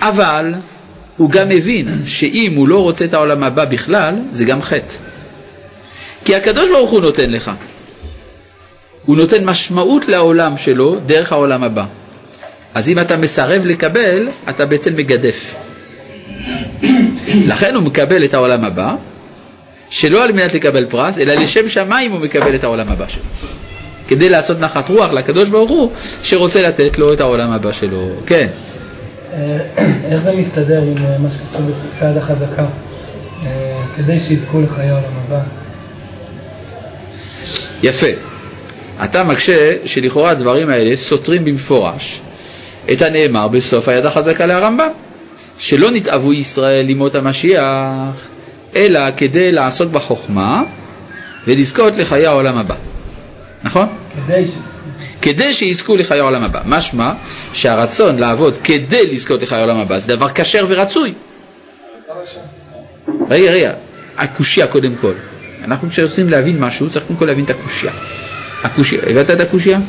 [0.01, 0.53] אבל
[1.17, 4.95] הוא גם מבין שאם הוא לא רוצה את העולם הבא בכלל, זה גם חטא.
[6.25, 7.51] כי הקדוש ברוך הוא נותן לך.
[9.05, 11.85] הוא נותן משמעות לעולם שלו דרך העולם הבא.
[12.73, 15.55] אז אם אתה מסרב לקבל, אתה בעצם מגדף.
[17.51, 18.95] לכן הוא מקבל את העולם הבא,
[19.89, 23.23] שלא על מנת לקבל פרס, אלא לשם שמיים הוא מקבל את העולם הבא שלו.
[24.07, 25.91] כדי לעשות נחת רוח לקדוש ברוך הוא,
[26.23, 28.07] שרוצה לתת לו את העולם הבא שלו.
[28.25, 28.47] כן.
[29.33, 29.57] אה,
[30.11, 32.65] איך זה מסתדר עם אה, מה שכתוב בספרי יד החזקה?
[33.45, 35.39] אה, כדי שיזכו לחיי העולם הבא.
[37.85, 38.07] יפה.
[39.03, 42.21] אתה מקשה שלכאורה הדברים האלה סותרים במפורש
[42.91, 44.89] את הנאמר בסוף היד החזקה להרמב"ם,
[45.59, 48.27] שלא נתאוו ישראל לימות המשיח,
[48.75, 50.63] אלא כדי לעסוק בחוכמה
[51.47, 52.75] ולזכות לחיי העולם הבא.
[53.63, 53.87] נכון?
[54.27, 54.51] כדי ש...
[55.21, 56.61] כדי שיזכו לחיי העולם הבא.
[56.65, 57.11] משמע
[57.53, 61.13] שהרצון לעבוד כדי לזכות לחיי העולם הבא זה דבר כשר ורצוי.
[63.29, 63.73] רגע, רגע,
[64.17, 65.13] הקושייה קודם כל.
[65.65, 67.91] אנחנו כשרוצים להבין משהו צריך קודם כל להבין את הקושייה.
[68.63, 69.79] הקושייה, הבנת את הקושייה?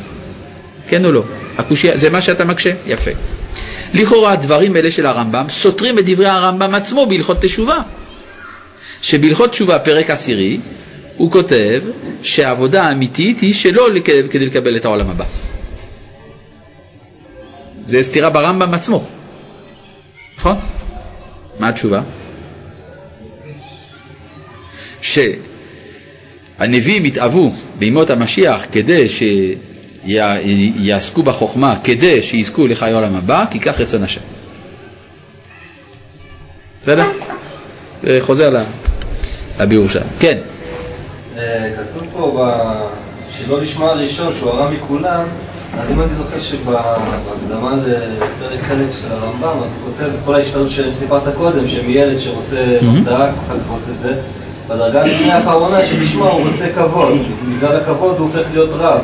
[0.87, 1.23] כן או לא?
[1.57, 2.71] הקושייה, זה מה שאתה מקשה?
[2.87, 3.11] יפה.
[3.93, 7.77] לכאורה הדברים האלה של הרמב"ם סותרים את דברי הרמב"ם עצמו בהלכות תשובה.
[9.01, 10.59] שבהלכות תשובה פרק עשירי
[11.17, 11.81] הוא כותב
[12.21, 13.87] שהעבודה האמיתית היא שלא
[14.31, 15.25] כדי לקבל את העולם הבא.
[17.85, 19.07] זה סתירה ברמב"ם עצמו,
[20.37, 20.55] נכון?
[21.59, 22.01] מה התשובה?
[26.59, 29.07] שהנביאים יתאוו בימות המשיח כדי
[30.05, 34.21] שיעסקו בחוכמה, כדי שיזכו לחיי העולם הבא, כי כך רצון השם.
[36.83, 37.05] בסדר?
[38.19, 38.63] חוזר
[39.59, 40.05] לביאור שלנו.
[40.19, 40.37] כן.
[41.37, 42.45] אה, כתוב פה
[43.37, 45.23] שלא נשמע הראשון שהוא הרע מכולם,
[45.79, 50.69] אז אם אני זוכר שבהקדמה לפרק חלק של הרמב"ם, אז הוא כותב את כל ההשתנות
[50.69, 54.13] שסיפרת קודם, שמילד שרוצה כך רוצה זה,
[54.69, 57.17] בדרגה לפני האחרונה שלשמה הוא רוצה כבוד,
[57.57, 58.99] בגלל הכבוד הוא הופך להיות רב.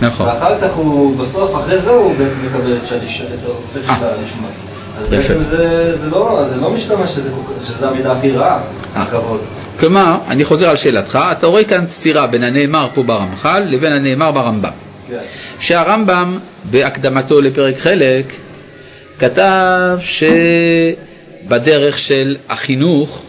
[0.00, 0.26] נכון.
[0.26, 2.82] ואחר כך הוא, בסוף, אחרי זה הוא בעצם מקבל את
[3.44, 4.48] האופק של הלשמה.
[4.98, 5.08] אז.
[5.08, 7.30] בעצם זה, זה, לא, זה לא משתמע שזה,
[7.66, 8.60] שזה המידה הכי רעה,
[8.96, 9.02] אה.
[9.02, 9.40] הכבוד.
[9.80, 14.32] כלומר, אני חוזר על שאלתך, אתה רואה כאן סתירה בין הנאמר פה ברמח"ל לבין הנאמר
[14.32, 14.70] ברמב"ם.
[15.08, 15.18] כן.
[15.60, 18.32] שהרמב"ם בהקדמתו לפרק חלק
[19.18, 19.98] כתב
[21.48, 23.22] שבדרך של החינוך,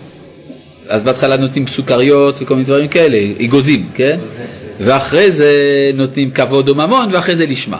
[0.89, 4.19] אז בהתחלה נותנים סוכריות וכל מיני דברים כאלה, אגוזים, כן?
[4.79, 5.51] ואחרי זה
[5.93, 7.79] נותנים כבוד או ממון ואחרי זה לשמה.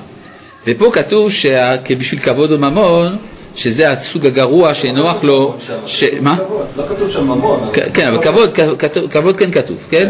[0.68, 3.18] ופה כתוב שבשביל כבוד או ממון,
[3.56, 6.04] שזה הסוג הגרוע שנוח לו, ש...
[6.22, 6.38] מה?
[6.78, 7.70] לא כתוב שם ממון.
[7.94, 8.54] כן, אבל כבוד,
[9.12, 10.10] כבוד כן כתוב, כן?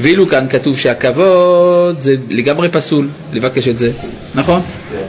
[0.00, 3.90] ואילו כאן כתוב שהכבוד זה לגמרי פסול לבקש את זה,
[4.34, 4.60] נכון?
[4.92, 5.04] כן.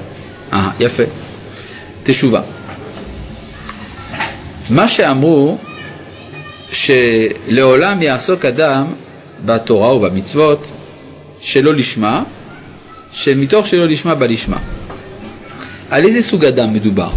[0.53, 1.03] אה, יפה.
[2.03, 2.41] תשובה.
[4.69, 5.57] מה שאמרו
[6.71, 8.85] שלעולם יעסוק אדם
[9.45, 10.71] בתורה או במצוות
[11.41, 12.23] שלא לשמה,
[13.11, 14.57] שמתוך שלא לשמה בא לשמה.
[15.89, 17.09] על איזה סוג אדם מדובר?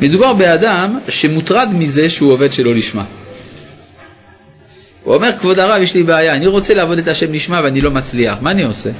[0.00, 3.04] מדובר באדם שמוטרד מזה שהוא עובד שלא לשמה.
[5.04, 7.90] הוא אומר, כבוד הרב, יש לי בעיה, אני רוצה לעבוד את השם לשמה ואני לא
[7.90, 8.90] מצליח, מה אני עושה?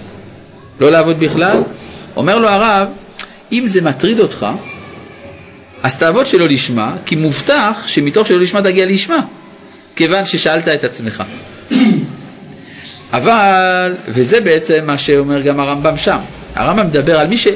[0.81, 1.57] לא לעבוד בכלל?
[2.17, 2.89] אומר לו הרב,
[3.53, 4.47] אם זה מטריד אותך,
[5.83, 9.19] אז תעבוד שלא לשמה, כי מובטח שמתוך שלא לשמה תגיע לשמה,
[9.97, 11.23] כיוון ששאלת את עצמך.
[13.13, 16.19] אבל, וזה בעצם מה שאומר גם הרמב"ם שם,
[16.55, 17.47] הרמב"ם מדבר על מי ש...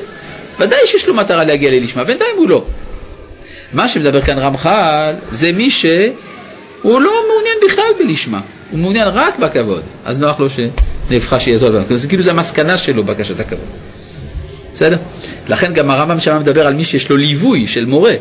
[0.61, 2.65] ודאי שיש לו מטרה להגיע ללשמה, בינתיים הוא לא.
[3.73, 6.11] מה שמדבר כאן רמח"ל זה מי שהוא
[6.85, 12.09] לא מעוניין בכלל בלשמה, הוא מעוניין רק בכבוד, אז נוח לו שנהפכה שיהיה טוב, זה
[12.09, 13.67] כאילו זה המסקנה שלו בקשת הכבוד.
[14.77, 14.97] בסדר?
[15.49, 18.15] לכן גם הרמב"ם שם מדבר על מי שיש לו ליווי של מורה,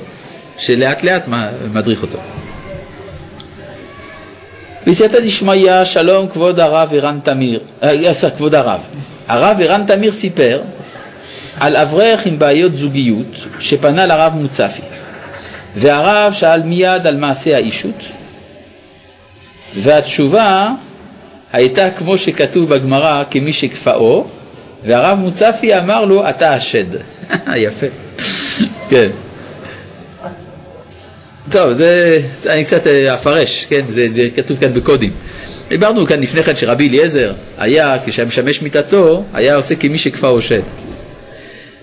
[0.58, 1.28] שלאט לאט
[1.74, 2.18] מדריך אותו.
[4.88, 8.80] בסייעתא דשמיא, שלום כבוד הרב ערן תמיר, אה, כבוד הרב.
[9.28, 10.62] הרב ערן תמיר סיפר
[11.60, 14.82] על אברך עם בעיות זוגיות שפנה לרב מוצפי
[15.76, 18.04] והרב שאל מיד על מעשה האישות
[19.76, 20.70] והתשובה
[21.54, 24.26] הייתה כמו שכתוב בגמרא כמי שכפאו
[24.86, 26.86] והרב מוצפי אמר לו אתה השד.
[27.56, 27.86] יפה.
[28.89, 29.08] כן.
[31.52, 35.12] טוב, זה, אני קצת אה, אפרש, כן, זה, כתוב כאן בקודים.
[35.69, 40.62] דיברנו כאן לפני כן שרבי אליעזר היה, כשהיה משמש מיתתו, היה עושה כמי שכפאו שד.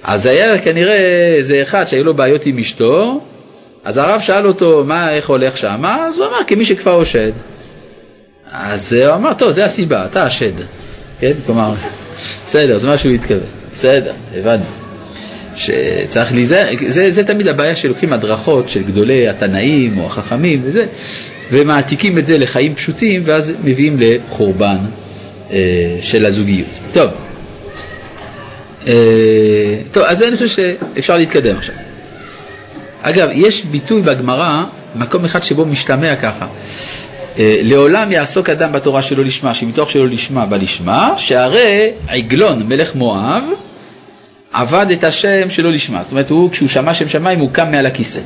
[0.02, 3.20] אז היה כנראה איזה אחד שהיו לו בעיות עם אשתו,
[3.84, 5.84] אז הרב שאל אותו, מה, איך הולך שם?
[5.84, 7.32] אז הוא אמר, כמי שכפאו שד.
[8.50, 10.52] אז הוא אמר, טוב, זה הסיבה, אתה השד.
[11.20, 11.32] כן?
[11.46, 11.74] כלומר,
[12.44, 13.40] בסדר, זה מה שהוא התכוון.
[13.72, 14.64] בסדר, הבנו.
[15.56, 20.86] שצריך להיזהר, זה, זה תמיד הבעיה שלוקחים הדרכות של גדולי התנאים או החכמים וזה,
[21.52, 24.76] ומעתיקים את זה לחיים פשוטים, ואז מביאים לחורבן
[25.50, 25.56] אה,
[26.02, 26.68] של הזוגיות.
[26.92, 27.10] טוב.
[28.86, 28.92] אה,
[29.92, 31.74] טוב, אז אני חושב שאפשר להתקדם עכשיו.
[33.02, 36.46] אגב, יש ביטוי בגמרא, מקום אחד שבו משתמע ככה.
[37.38, 42.94] אה, לעולם יעסוק אדם בתורה שלא לשמה, שמתוך שלא לשמה בא לשמה, שהרי עגלון מלך
[42.94, 43.44] מואב
[44.52, 46.02] עבד את השם שלא לשמה.
[46.02, 48.20] זאת אומרת, הוא, כשהוא שמע שם שמיים, הוא קם מעל הכיסא.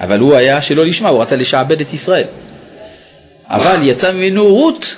[0.00, 2.24] אבל הוא היה שלא לשמה, הוא רצה לשעבד את ישראל.
[3.48, 4.96] אבל יצא ממנו רות,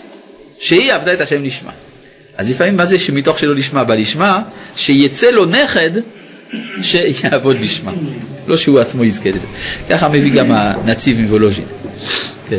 [0.58, 1.70] שהיא עבדה את השם לשמה.
[2.36, 4.42] אז לפעמים מה זה שמתוך שלא לשמה בא לשמה?
[4.76, 5.90] שיצא לו נכד
[6.82, 7.92] שיעבוד לשמה.
[8.46, 9.46] לא שהוא עצמו יזכה לזה.
[9.88, 11.64] ככה מביא גם הנציב מוולוז'ין.
[12.48, 12.58] כן.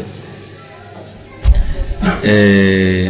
[2.04, 3.08] אה,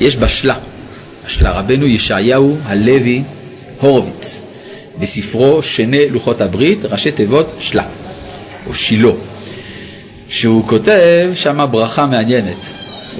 [0.00, 0.54] יש בשלה,
[1.26, 3.22] בשלה רבנו ישעיהו הלוי
[3.80, 4.42] הורוביץ,
[4.98, 7.84] בספרו שני לוחות הברית, ראשי תיבות שלה,
[8.66, 9.10] או שילה,
[10.28, 12.66] שהוא כותב שמה ברכה מעניינת.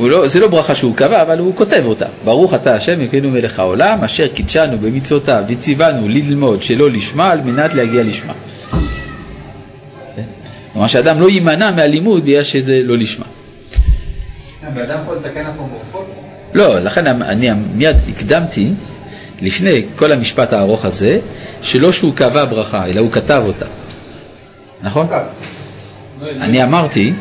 [0.01, 2.07] לא, זה לא ברכה שהוא קבע, אבל הוא כותב אותה.
[2.25, 7.75] ברוך אתה השם אלוקינו מלך העולם, אשר קידשנו במצוותיו וציוונו ללמוד שלא לשמה על מנת
[7.75, 8.33] להגיע לשמה.
[10.77, 10.81] כן?
[10.81, 13.25] כלומר שאדם לא יימנע מהלימוד בגלל שזה לא לשמה.
[14.75, 16.07] ואדם יכול לתקן עצמו ברכות?
[16.55, 18.71] לא, לכן אני מיד הקדמתי,
[19.43, 21.19] לפני כל המשפט הארוך הזה,
[21.63, 23.67] שלא שהוא קבע ברכה, אלא הוא כתב אותה.
[24.83, 25.07] נכון?
[26.23, 27.13] אני אמרתי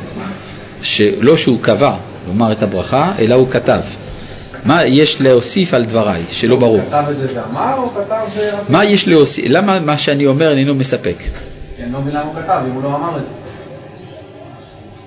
[0.81, 1.95] שלא שהוא קבע
[2.27, 3.81] לומר את הברכה, אלא הוא כתב.
[4.65, 6.81] מה יש להוסיף על דבריי, שלא ברור?
[6.87, 8.15] כתב את זה ואמר, או כתב...
[8.35, 11.15] ו- מה יש להוסיף, למה מה שאני אומר איננו מספק?
[11.77, 13.44] כי אני לא מבין למה הוא כתב, אם הוא לא אמר את זה.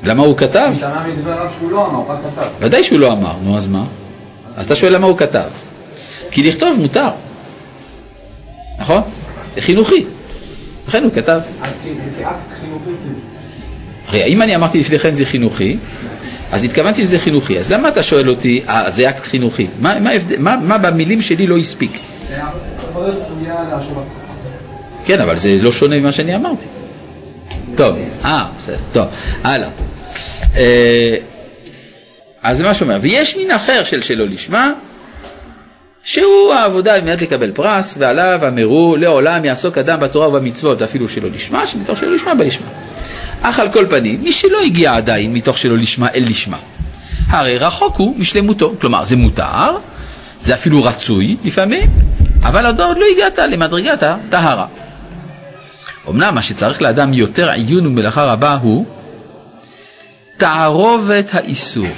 [0.03, 0.69] למה הוא כתב?
[0.73, 2.47] משתמע מדבריו שהוא לא אמר, הוא רק כתב.
[2.61, 3.85] ודאי שהוא לא אמר, נו אז מה?
[4.57, 5.49] אז אתה שואל למה הוא כתב.
[6.31, 7.09] כי לכתוב מותר,
[8.79, 9.03] נכון?
[9.55, 10.05] זה חינוכי,
[10.89, 11.41] לכן הוא כתב.
[11.63, 12.29] אז זה כאקט
[12.61, 13.19] חינוכי כאילו.
[14.09, 15.77] הרי אם אני אמרתי לפני כן זה חינוכי,
[16.53, 19.67] אז התכוונתי שזה חינוכי, אז למה אתה שואל אותי, אה, זה אקט חינוכי?
[19.81, 21.99] מה, מה, ההבדל- מה, מה במילים שלי לא הספיק?
[25.05, 26.67] כן, אבל זה לא שונה ממה שאני אמרתי.
[27.77, 29.07] טוב, אה, בסדר, טוב,
[29.45, 29.69] הלאה.
[30.57, 31.17] אה,
[32.43, 34.73] אז זה מה שאומר, ויש מין אחר של שלא לשמה,
[36.03, 41.29] שהוא העבודה על מנת לקבל פרס, ועליו אמרו לעולם יעסוק אדם בתורה ובמצוות, אפילו שלא
[41.35, 42.67] לשמה, שמתוך שלא לשמה בלשמה.
[43.43, 46.59] אך על כל פנים, מי שלא הגיע עדיין מתוך שלא לשמה אל לשמה,
[47.29, 48.75] הרי רחוק הוא משלמותו.
[48.81, 49.77] כלומר, זה מותר,
[50.43, 51.91] זה אפילו רצוי לפעמים,
[52.43, 54.67] אבל עוד לא הגעת למדרגת הטהרה.
[56.09, 58.87] אמנם מה שצריך לאדם יותר עיון ומלאכה רבה הוא
[60.39, 61.89] תערובת האיסור.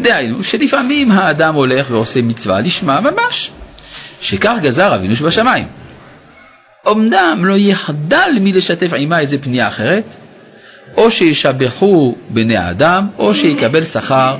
[0.00, 3.50] דהיינו, שלפעמים האדם הולך ועושה מצווה לשמה ממש,
[4.20, 5.66] שכך גזר אבינו שבשמיים.
[6.90, 10.04] אמנם לא יחדל מלשתף עימה איזה פנייה אחרת,
[10.96, 14.36] או שישבחו בני האדם, או שיקבל שכר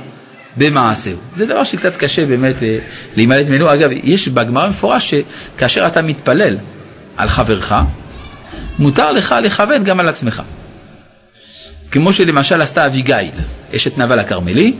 [0.57, 1.17] במעשהו.
[1.35, 2.77] זה דבר שקצת קשה באמת אה,
[3.15, 3.73] להימלט ממנו.
[3.73, 6.57] אגב, יש בגמרא מפורש שכאשר אתה מתפלל
[7.17, 7.73] על חברך,
[8.79, 10.43] מותר לך לכוון גם על עצמך.
[11.91, 13.31] כמו שלמשל עשתה אביגיל,
[13.75, 14.73] אשת נבל הכרמלי,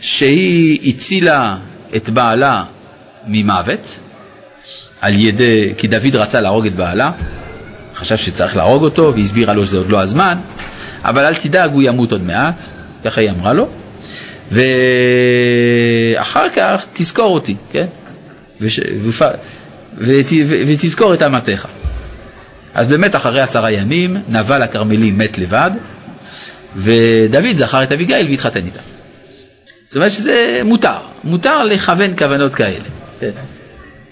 [0.00, 1.56] שהיא הצילה
[1.96, 2.64] את בעלה
[3.26, 3.98] ממוות,
[5.00, 7.10] על ידי, כי דוד רצה להרוג את בעלה,
[7.94, 10.38] חשב שצריך להרוג אותו, והסבירה לו שזה עוד לא הזמן,
[11.04, 12.62] אבל אל תדאג, הוא ימות עוד מעט,
[13.04, 13.68] ככה היא אמרה לו,
[14.52, 17.86] ואחר כך תזכור אותי, כן?
[18.60, 18.80] וש...
[20.66, 21.66] ותזכור את אמתיך.
[22.74, 25.70] אז באמת אחרי עשרה ימים נבל הכרמלי מת לבד,
[26.76, 28.80] ודוד זכר את אביגיל והתחתן איתה.
[29.86, 32.84] זאת אומרת שזה מותר, מותר לכוון כוונות כאלה.
[33.20, 33.30] כן.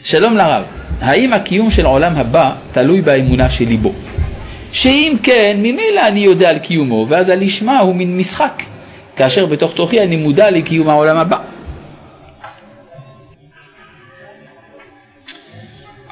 [0.05, 0.63] שלום לרב,
[1.01, 3.93] האם הקיום של העולם הבא תלוי באמונה שלי בו?
[4.73, 8.63] שאם כן, ממילא אני יודע על קיומו, ואז הלשמה הוא מין משחק,
[9.17, 11.39] כאשר בתוך תוכי אני מודע לקיום העולם הבא.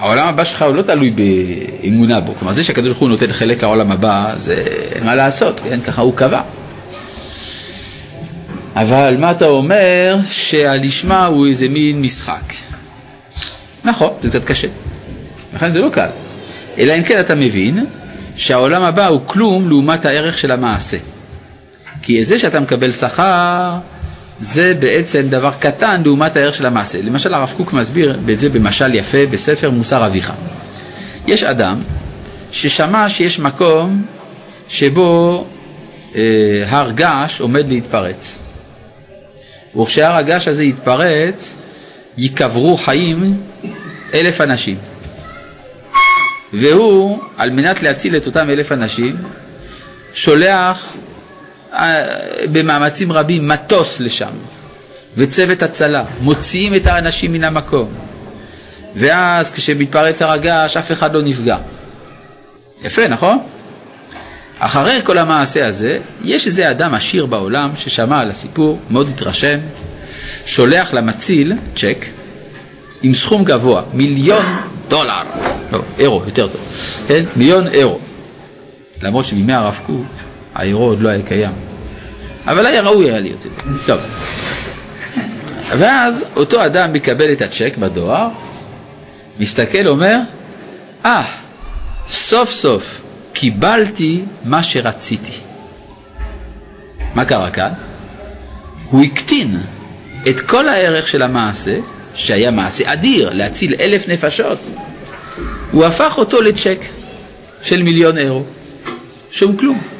[0.07, 3.63] העולם הבא שלך הוא לא תלוי באמונה בו, כלומר זה שהקדוש ברוך הוא נותן חלק
[3.63, 5.81] לעולם הבא, זה אין מה לעשות, כן?
[5.81, 6.41] ככה הוא קבע.
[8.77, 12.53] אבל מה אתה אומר שהלשמה הוא איזה מין משחק.
[13.85, 14.69] נכון, זה קצת קשה.
[15.55, 16.09] לכן זה לא קל.
[16.79, 17.87] אלא אם כן אתה מבין
[18.37, 20.97] שהעולם הבא הוא כלום לעומת הערך של המעשה.
[22.03, 23.71] כי זה שאתה מקבל שכר
[24.41, 27.03] זה בעצם דבר קטן לעומת הערך של המעשה.
[27.03, 30.33] למשל הרב קוק מסביר את זה במשל יפה בספר מוסר אביך.
[31.27, 31.81] יש אדם
[32.53, 34.05] ששמע שיש מקום
[34.69, 35.45] שבו
[36.15, 36.21] אה,
[36.69, 38.39] הר געש עומד להתפרץ.
[39.81, 41.57] וכשהר הגעש הזה יתפרץ,
[42.19, 43.41] ייקברו חיים
[44.15, 44.77] אלף אנשים.
[46.53, 49.17] והוא, על מנת להציל את אותם אלף אנשים,
[50.15, 50.97] שולח
[52.53, 54.33] במאמצים רבים מטוס לשם,
[55.17, 57.89] וצוות הצלה, מוציאים את האנשים מן המקום.
[58.95, 61.57] ואז כשמתפרץ הר הגעש אף אחד לא נפגע.
[62.85, 63.39] יפה, נכון?
[64.59, 69.59] אחרי כל המעשה הזה, יש איזה אדם עשיר בעולם ששמע על הסיפור, מאוד התרשם,
[70.47, 72.07] שולח למציל צ'ק
[73.03, 74.45] עם סכום גבוה, מיליון
[74.89, 75.23] דולר,
[75.73, 76.61] לא, אירו, יותר טוב,
[77.09, 77.25] כן?
[77.37, 77.99] מיליון אירו.
[79.03, 80.07] למרות שבימי הרב קוק
[80.57, 81.53] האירו עוד לא היה קיים,
[82.47, 83.43] אבל היה ראוי היה להיות.
[83.87, 84.01] טוב.
[85.79, 88.29] ואז אותו אדם מקבל את הצ'ק בדואר,
[89.41, 90.19] מסתכל, אומר,
[91.05, 91.25] אה, ah,
[92.09, 93.01] סוף סוף
[93.33, 95.33] קיבלתי מה שרציתי.
[97.15, 97.71] מה קרה כאן?
[98.91, 99.61] הוא הקטין
[100.29, 101.79] את כל הערך של המעשה,
[102.15, 104.59] שהיה מעשה אדיר, להציל אלף נפשות,
[105.73, 106.79] הוא הפך אותו לצ'ק
[107.63, 108.43] של מיליון אירו.
[109.31, 109.96] שום כלום.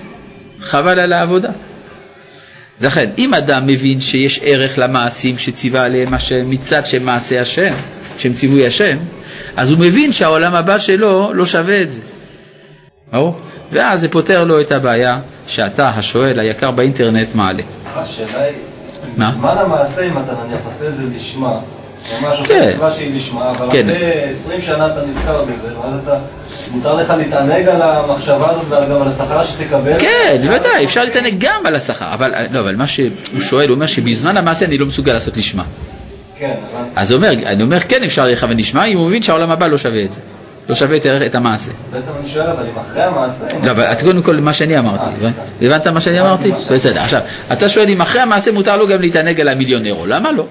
[0.61, 1.51] חבל על העבודה.
[2.81, 7.75] לכן, אם אדם מבין שיש ערך למעשים שציווה עליהם השם מצד שהם מעשה השם,
[8.19, 8.97] שהם ציווי השם,
[9.57, 12.01] אז הוא מבין שהעולם הבא שלו לא שווה את זה.
[13.13, 13.41] ברור?
[13.73, 17.63] ואז זה פותר לו את הבעיה שאתה, השואל היקר באינטרנט, מעלה.
[17.95, 18.57] השאלה היא,
[19.19, 21.59] בזמן המעשה, אם אתה נניח עושה את זה לשמה,
[22.23, 22.69] ממש כן.
[22.69, 23.91] מצווה שהיא לשמה, אבל כן.
[23.91, 26.19] אחרי 20 שנה אתה נזכר בזה, ואז אתה...
[26.71, 29.99] מותר לך להתענג על המחשבה הזאת וגם על השכר שתקבל?
[29.99, 33.87] כן, בוודאי, אפשר להתענג גם על השכר, אבל, לא, אבל מה שהוא שואל, הוא אומר
[33.87, 35.65] שבזמן המעשה אני לא מסוגל לעשות לשמה.
[36.39, 36.85] כן, אבל...
[36.97, 40.05] אז אומר, אני אומר, כן אפשר לכוון לשמה, אם הוא מבין שהעולם הבא לא שווה
[40.05, 40.21] את זה.
[40.69, 41.71] לא שווה את, את המעשה.
[41.93, 43.45] בעצם אני שואל, אבל אם אחרי המעשה...
[43.65, 45.31] לא, אבל קודם כל מה שאני אמרתי, אה,
[45.63, 46.53] הבנת מה שאני אמרתי?
[46.71, 47.21] בסדר, עכשיו,
[47.53, 50.47] אתה שואל אם אחרי המעשה מותר לו גם להתענג על המיליון אירו, למה לא?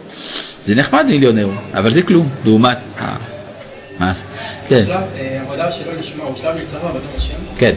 [0.65, 4.25] זה נחמד מיליון אירו, אבל זה כלום, לעומת המעשה.
[4.67, 4.75] כן.
[4.75, 7.33] השלב, אה, עבודה שלא לשמה הוא שלב מצווה עבודת השם?
[7.57, 7.73] כן.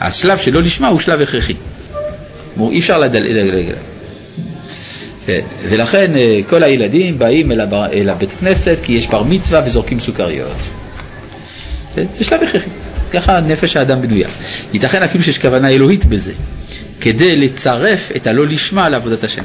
[0.00, 1.54] השלב שלא לשמה הוא שלב הכרחי.
[2.70, 3.74] אי אפשר לדלג.
[5.26, 5.40] כן.
[5.62, 10.56] ולכן אה, כל הילדים באים אל הבית כנסת כי יש בר מצווה וזורקים סוכריות.
[11.94, 12.06] כן?
[12.12, 12.70] זה שלב הכרחי,
[13.12, 14.28] ככה נפש האדם בנויה.
[14.72, 16.32] ייתכן אפילו שיש כוונה אלוהית בזה,
[17.00, 19.42] כדי לצרף את הלא לשמה לעבודת השם.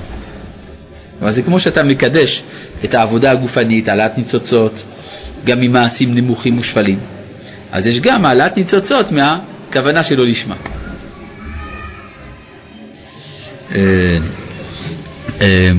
[1.23, 2.43] אבל זה כמו שאתה מקדש
[2.83, 4.83] את העבודה הגופנית, העלאת ניצוצות,
[5.45, 6.99] גם ממעשים נמוכים ושפלים.
[7.71, 10.55] אז יש גם העלאת ניצוצות מהכוונה שלא לשמה.
[13.75, 14.17] אה,
[15.41, 15.71] אה,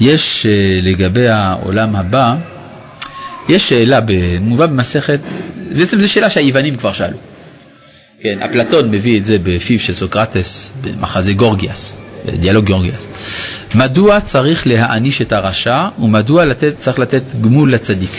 [0.00, 2.34] יש אה, לגבי העולם הבא,
[3.48, 4.00] יש שאלה
[4.40, 5.20] מובא במסכת,
[5.76, 7.31] בעצם זו שאלה שהיוונים כבר שאלו.
[8.22, 11.96] כן, אפלטון מביא את זה בפיו של סוקרטס, במחזה גורגיאס,
[12.26, 13.06] בדיאלוג גורגיאס.
[13.74, 18.10] מדוע צריך להעניש את הרשע ומדוע לתת, צריך לתת גמול לצדיק?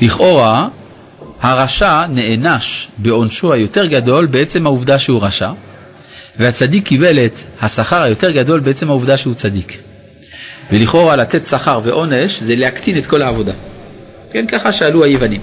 [0.00, 0.68] לכאורה,
[1.40, 5.50] הרשע נענש בעונשו היותר גדול בעצם העובדה שהוא רשע,
[6.38, 9.76] והצדיק קיבל את השכר היותר גדול בעצם העובדה שהוא צדיק.
[10.72, 13.52] ולכאורה לתת שכר ועונש זה להקטין את כל העבודה.
[14.32, 15.40] כן, ככה שאלו היוונים.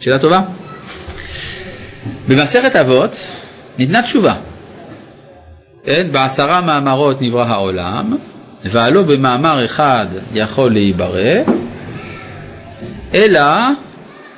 [0.00, 0.40] שאלה טובה.
[2.28, 3.26] במסכת אבות
[3.78, 4.34] ניתנה תשובה.
[5.84, 8.16] כן, בעשרה מאמרות נברא העולם,
[8.64, 11.40] והלא במאמר אחד יכול להיברא,
[13.14, 13.40] אלא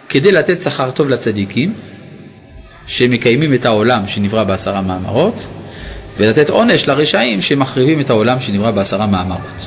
[0.09, 1.75] כדי לתת שכר טוב לצדיקים,
[2.87, 5.47] שמקיימים את העולם שנברא בעשרה מאמרות,
[6.19, 9.67] ולתת עונש לרשעים שמחריבים את העולם שנברא בעשרה מאמרות.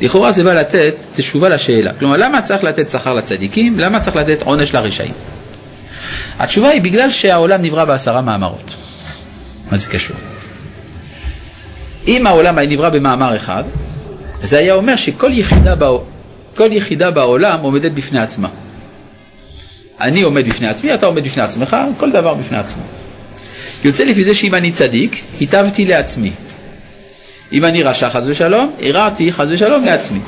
[0.00, 1.92] לכאורה זה בא לתת תשובה לשאלה.
[1.92, 3.78] כלומר, למה צריך לתת שכר לצדיקים?
[3.78, 5.14] למה צריך לתת עונש לרשעים?
[6.38, 8.74] התשובה היא בגלל שהעולם נברא בעשרה מאמרות.
[9.70, 10.16] מה זה קשור?
[12.08, 13.64] אם העולם היה נברא במאמר אחד,
[14.42, 15.88] זה היה אומר שכל יחידה, בא...
[16.60, 18.48] יחידה בעולם עומדת בפני עצמה.
[20.00, 22.82] אני עומד בפני עצמי, אתה עומד בפני עצמך, כל דבר בפני עצמו.
[23.84, 26.30] יוצא לפי זה שאם אני צדיק, היטבתי לעצמי.
[27.52, 30.18] אם אני רשע חס ושלום, הרעתי חס ושלום לעצמי.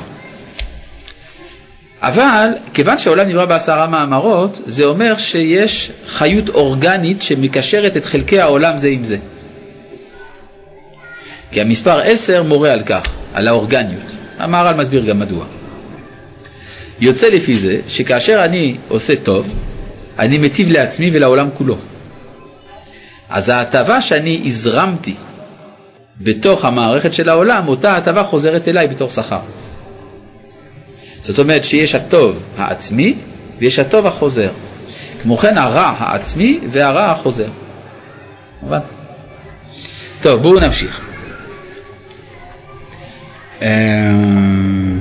[2.05, 8.77] אבל כיוון שהעולם נברא בעשרה מאמרות, זה אומר שיש חיות אורגנית שמקשרת את חלקי העולם
[8.77, 9.17] זה עם זה.
[11.51, 13.01] כי המספר עשר מורה על כך,
[13.33, 14.11] על האורגניות.
[14.37, 15.45] המהר"ל מסביר גם מדוע.
[16.99, 19.53] יוצא לפי זה שכאשר אני עושה טוב,
[20.19, 21.77] אני מטיב לעצמי ולעולם כולו.
[23.29, 25.15] אז ההטבה שאני הזרמתי
[26.21, 29.39] בתוך המערכת של העולם, אותה הטבה חוזרת אליי בתור שכר.
[31.25, 33.15] זאת אומרת שיש הטוב העצמי
[33.59, 34.49] ויש הטוב החוזר.
[35.21, 37.47] כמו כן הרע העצמי והרע החוזר.
[38.61, 38.79] מובן?
[40.21, 41.01] טוב, בואו נמשיך.
[43.61, 44.99] אמ,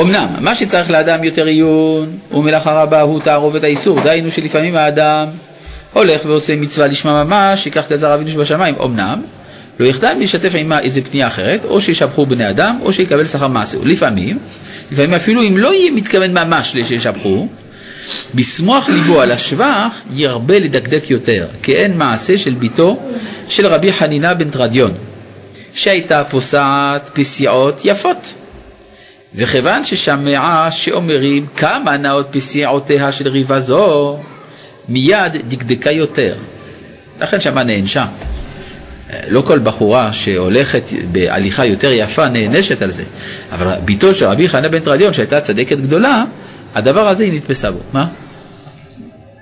[0.00, 5.28] אמנם, מה שצריך לאדם יותר עיון ומלאכה רבה הוא תערובת האיסור, דהיינו שלפעמים האדם
[5.92, 9.22] הולך ועושה מצווה לשמה ממש, ייקח גזר אבינו שבשמיים, אמנם,
[9.78, 13.78] לא יחדל להשתתף עמה איזה פנייה אחרת, או שישבחו בני אדם, או שיקבל שכר מעשה.
[13.82, 14.38] לפעמים,
[14.92, 17.48] לפעמים אפילו אם לא יהיה מתכוון ממש לשישבחו,
[18.34, 22.98] בשמוח ליבו על השבח ירבה לדקדק יותר, כי אין מעשה של ביתו
[23.48, 24.92] של רבי חנינה בן טרדיון,
[25.74, 28.34] שהייתה פוסעת פסיעות יפות.
[29.34, 34.18] וכיוון ששמעה שאומרים כמה נאות פסיעותיה של ריבה זו,
[34.88, 36.34] מיד דקדקה יותר.
[37.20, 38.06] לכן שמה נענשה.
[39.28, 43.02] לא כל בחורה שהולכת בהליכה יותר יפה נענשת על זה,
[43.52, 46.24] אבל בתו של רבי חנה בן טרדיון שהייתה צדקת גדולה,
[46.74, 47.78] הדבר הזה היא נתפסה בו.
[47.92, 48.06] מה?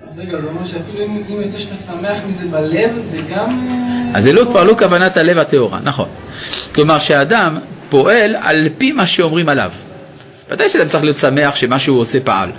[0.08, 3.68] אז רגע, זה אומר שאפילו אם יוצא שאתה שמח מזה בלב, זה גם...
[3.68, 6.08] אה, אז זה לא, כבר לא כוונת הלב הטהורה, נכון.
[6.74, 7.58] כלומר שהאדם
[7.88, 9.70] פועל על פי מה שאומרים עליו.
[10.50, 12.50] ודאי שאדם צריך להיות שמח שמה שהוא עושה פעל.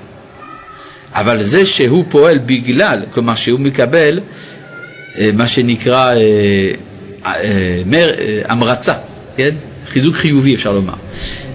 [1.14, 4.20] אבל זה שהוא פועל בגלל, כלומר שהוא מקבל
[5.18, 6.14] אה, מה שנקרא
[8.46, 8.94] המרצה,
[9.38, 9.50] כן?
[9.88, 10.94] חיזוק חיובי אפשר לומר,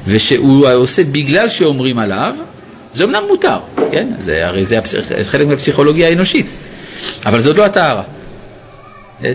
[0.07, 2.35] ושהוא עושה בגלל שאומרים עליו,
[2.95, 3.59] זה אמנם מותר,
[3.93, 4.09] כן?
[4.19, 5.13] זה, הרי זה הפסיכ...
[5.23, 6.47] חלק מהפסיכולוגיה האנושית,
[7.27, 8.03] אבל זאת לא הטהרה.
[9.23, 9.33] כן?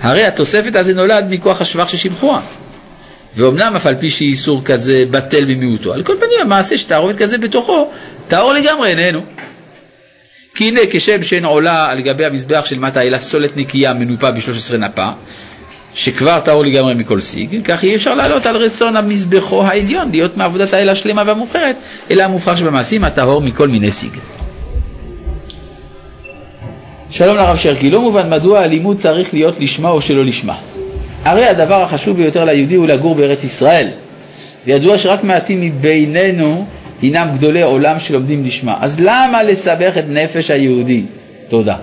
[0.00, 2.40] הרי התוספת הזה נולד מכוח השבח ששימחוה.
[3.36, 7.90] ואומנם אף על פי שאיסור כזה בטל במיעוטו, על כל פנים המעשה שתערובת כזה בתוכו,
[8.28, 9.20] טהור לגמרי איננו.
[10.54, 14.76] כי הנה כשם שאין עולה על גבי המזבח של מטה אלא סולת נקייה מנופה ב-13
[14.76, 15.06] נפה,
[15.94, 20.74] שכבר טהור לגמרי מכל סיג, כך אי אפשר לעלות על רצון המזבחו העליון להיות מעבודת
[20.74, 21.76] האל השלמה והמובחרת,
[22.10, 24.12] אלא המובחר שבמעשים הטהור מכל מיני סיג.
[27.10, 30.54] שלום לרב שרקי, לא מובן מדוע הלימוד צריך להיות לשמה או שלא לשמה.
[31.24, 33.88] הרי הדבר החשוב ביותר ליהודי הוא לגור בארץ ישראל,
[34.66, 36.66] וידוע שרק מעטים מבינינו
[37.02, 38.76] הינם גדולי עולם שלומדים לשמה.
[38.80, 41.02] אז למה לסבך את נפש היהודי?
[41.48, 41.76] תודה.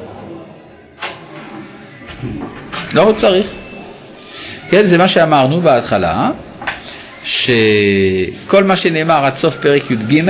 [2.94, 3.48] לא צריך.
[4.70, 6.32] כן, זה מה שאמרנו בהתחלה,
[7.24, 10.22] שכל מה שנאמר עד סוף פרק י"ג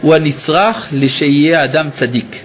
[0.00, 2.36] הוא הנצרך לשיהיה האדם צדיק.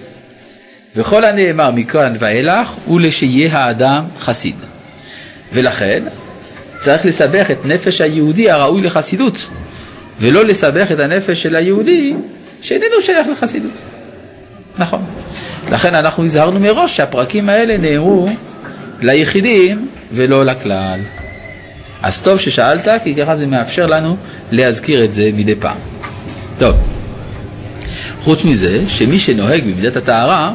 [0.95, 4.55] וכל הנאמר מכאן ואילך הוא לשיהיה האדם חסיד.
[5.53, 6.03] ולכן
[6.77, 9.49] צריך לסבך את נפש היהודי הראוי לחסידות,
[10.21, 12.13] ולא לסבך את הנפש של היהודי
[12.61, 13.71] שאיננו שייך לחסידות.
[14.77, 15.01] נכון.
[15.71, 18.29] לכן אנחנו הזהרנו מראש שהפרקים האלה נאמרו
[19.01, 20.99] ליחידים ולא לכלל.
[22.01, 24.17] אז טוב ששאלת, כי ככה זה מאפשר לנו
[24.51, 25.77] להזכיר את זה מדי פעם.
[26.59, 26.75] טוב,
[28.19, 30.53] חוץ מזה, שמי שנוהג במידת הטהרה,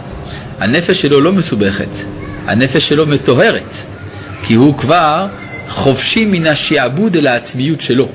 [0.58, 1.96] הנפש שלו לא מסובכת,
[2.46, 3.74] הנפש שלו מטוהרת,
[4.42, 5.26] כי הוא כבר
[5.68, 8.08] חופשי מן השעבוד אל העצמיות שלו,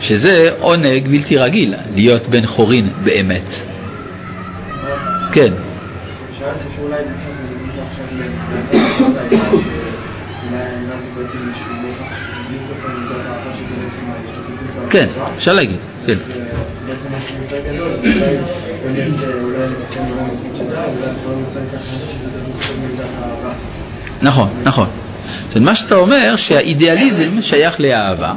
[0.00, 3.50] שזה עונג בלתי רגיל, להיות בן חורין באמת.
[5.32, 5.52] כן.
[14.90, 15.76] כן, אפשר להגיד,
[16.06, 16.14] כן.
[24.22, 24.86] נכון, נכון.
[25.48, 28.34] זאת אומרת, מה שאתה אומר שהאידיאליזם שייך לאהבה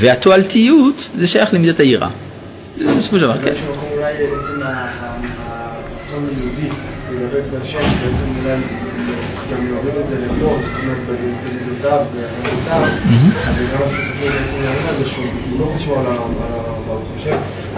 [0.00, 2.08] והתועלתיות זה שייך למידת היראה.
[2.98, 3.52] בסופו של דבר, כן.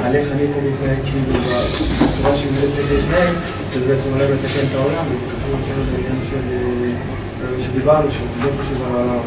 [0.04, 3.34] על לא איך אני פה מתנהג כאילו בצורה שהוא באמת צריך להתנהג,
[3.72, 6.44] וזה בעצם אולי לתקן את העולם, וזה קשור יותר לעניין של...
[6.52, 9.18] אה, שדיברנו, שהוא לא חושב על העולם,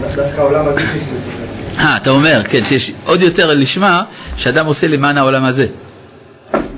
[0.00, 1.47] דווקא- העולם הזה צריך להיות.
[1.78, 4.02] אה, אתה אומר, כן, שיש עוד יותר לשמה
[4.36, 5.66] שאדם עושה למען העולם הזה.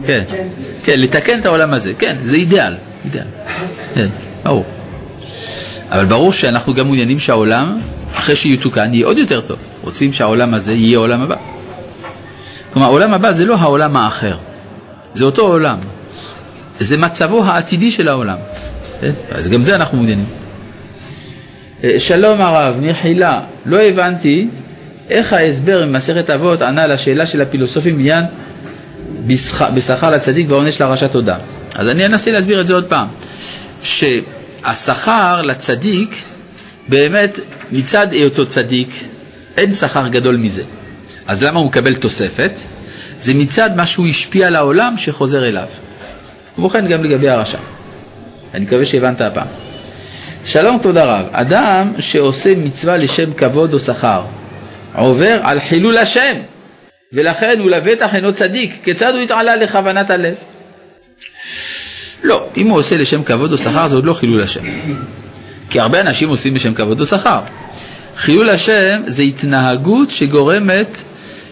[0.06, 0.22] כן,
[0.84, 2.74] כן, לתקן את העולם הזה, כן, זה אידיאל,
[3.04, 3.24] אידיאל.
[3.94, 4.08] כן,
[4.44, 4.64] ברור.
[5.90, 7.78] אבל ברור שאנחנו גם מעוניינים שהעולם,
[8.14, 9.56] אחרי שיתוקן, יהיה עוד יותר טוב.
[9.82, 11.36] רוצים שהעולם הזה יהיה העולם הבא.
[12.72, 14.36] כלומר, העולם הבא זה לא העולם האחר,
[15.14, 15.78] זה אותו עולם.
[16.78, 18.36] זה מצבו העתידי של העולם.
[19.00, 19.12] כן?
[19.30, 20.26] אז גם זה אנחנו מעוניינים.
[21.84, 24.48] אה, שלום הרב, מחילה, לא הבנתי
[25.10, 28.24] איך ההסבר ממסכת אבות ענה לשאלה של הפילוסופים בעניין
[29.26, 31.36] בשכ- בשכר לצדיק והעונש לרשע תודה.
[31.74, 33.06] אז אני אנסה להסביר את זה עוד פעם.
[33.82, 36.16] שהשכר לצדיק,
[36.88, 37.38] באמת
[37.72, 39.04] מצד היותו צדיק,
[39.56, 40.62] אין שכר גדול מזה.
[41.26, 42.50] אז למה הוא מקבל תוספת?
[43.20, 45.66] זה מצד מה שהוא השפיע על העולם שחוזר אליו.
[46.56, 47.58] כמו כן גם לגבי הרשע.
[48.54, 49.46] אני מקווה שהבנת הפעם.
[50.44, 54.22] שלום כבוד הרב, אדם שעושה מצווה לשם כבוד או שכר
[54.94, 56.34] עובר על חילול השם.
[57.12, 60.34] ולכן הוא לבטח אינו צדיק, כיצד הוא התעלה לכוונת הלב?
[62.22, 64.60] לא, אם הוא עושה לשם כבוד או שכר זה עוד לא חילול השם.
[65.70, 67.40] כי הרבה אנשים עושים לשם כבוד או שכר.
[68.16, 71.04] חילול השם זה התנהגות שגורמת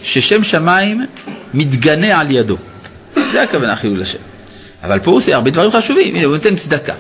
[0.03, 1.07] ששם שמיים
[1.55, 2.57] מתגנה על ידו.
[3.17, 4.19] זה הכוונה חילול השם.
[4.83, 6.95] אבל פה הוא עושה הרבה דברים חשובים, הנה הוא נותן צדקה.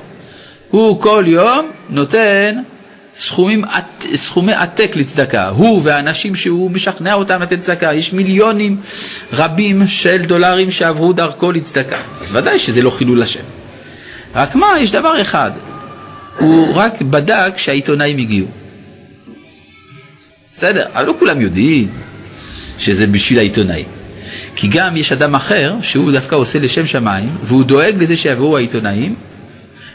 [0.70, 2.56] הוא כל יום נותן
[3.18, 3.64] סכומים,
[4.14, 5.48] סכומי עתק לצדקה.
[5.48, 7.94] הוא והאנשים שהוא משכנע אותם לתת צדקה.
[7.94, 8.76] יש מיליונים
[9.32, 11.96] רבים של דולרים שעברו דרכו לצדקה.
[12.20, 13.40] אז ודאי שזה לא חילול השם.
[14.34, 15.50] רק מה, יש דבר אחד.
[16.38, 18.46] הוא רק בדק שהעיתונאים הגיעו.
[20.52, 21.88] בסדר, אבל לא כולם יודעים
[22.78, 23.86] שזה בשביל העיתונאים.
[24.56, 29.14] כי גם יש אדם אחר שהוא דווקא עושה לשם שמיים, והוא דואג לזה שיבואו העיתונאים,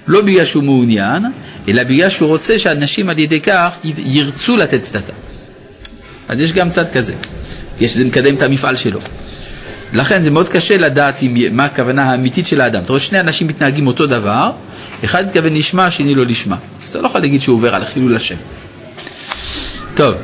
[0.07, 1.23] לא בגלל שהוא מעוניין,
[1.67, 5.13] אלא בגלל שהוא רוצה שאנשים על ידי כך ירצו לתת צדקה.
[6.29, 7.13] אז יש גם צד כזה,
[7.77, 8.99] כי שזה מקדם את המפעל שלו.
[9.93, 12.81] לכן זה מאוד קשה לדעת אם, מה הכוונה האמיתית של האדם.
[12.83, 14.51] אתה רואה שני אנשים מתנהגים אותו דבר,
[15.03, 16.57] אחד מתכוון לשמה, השני לא לשמה.
[16.83, 18.35] אז אתה לא יכול להגיד שהוא עובר על חילול השם.
[19.95, 20.15] טוב,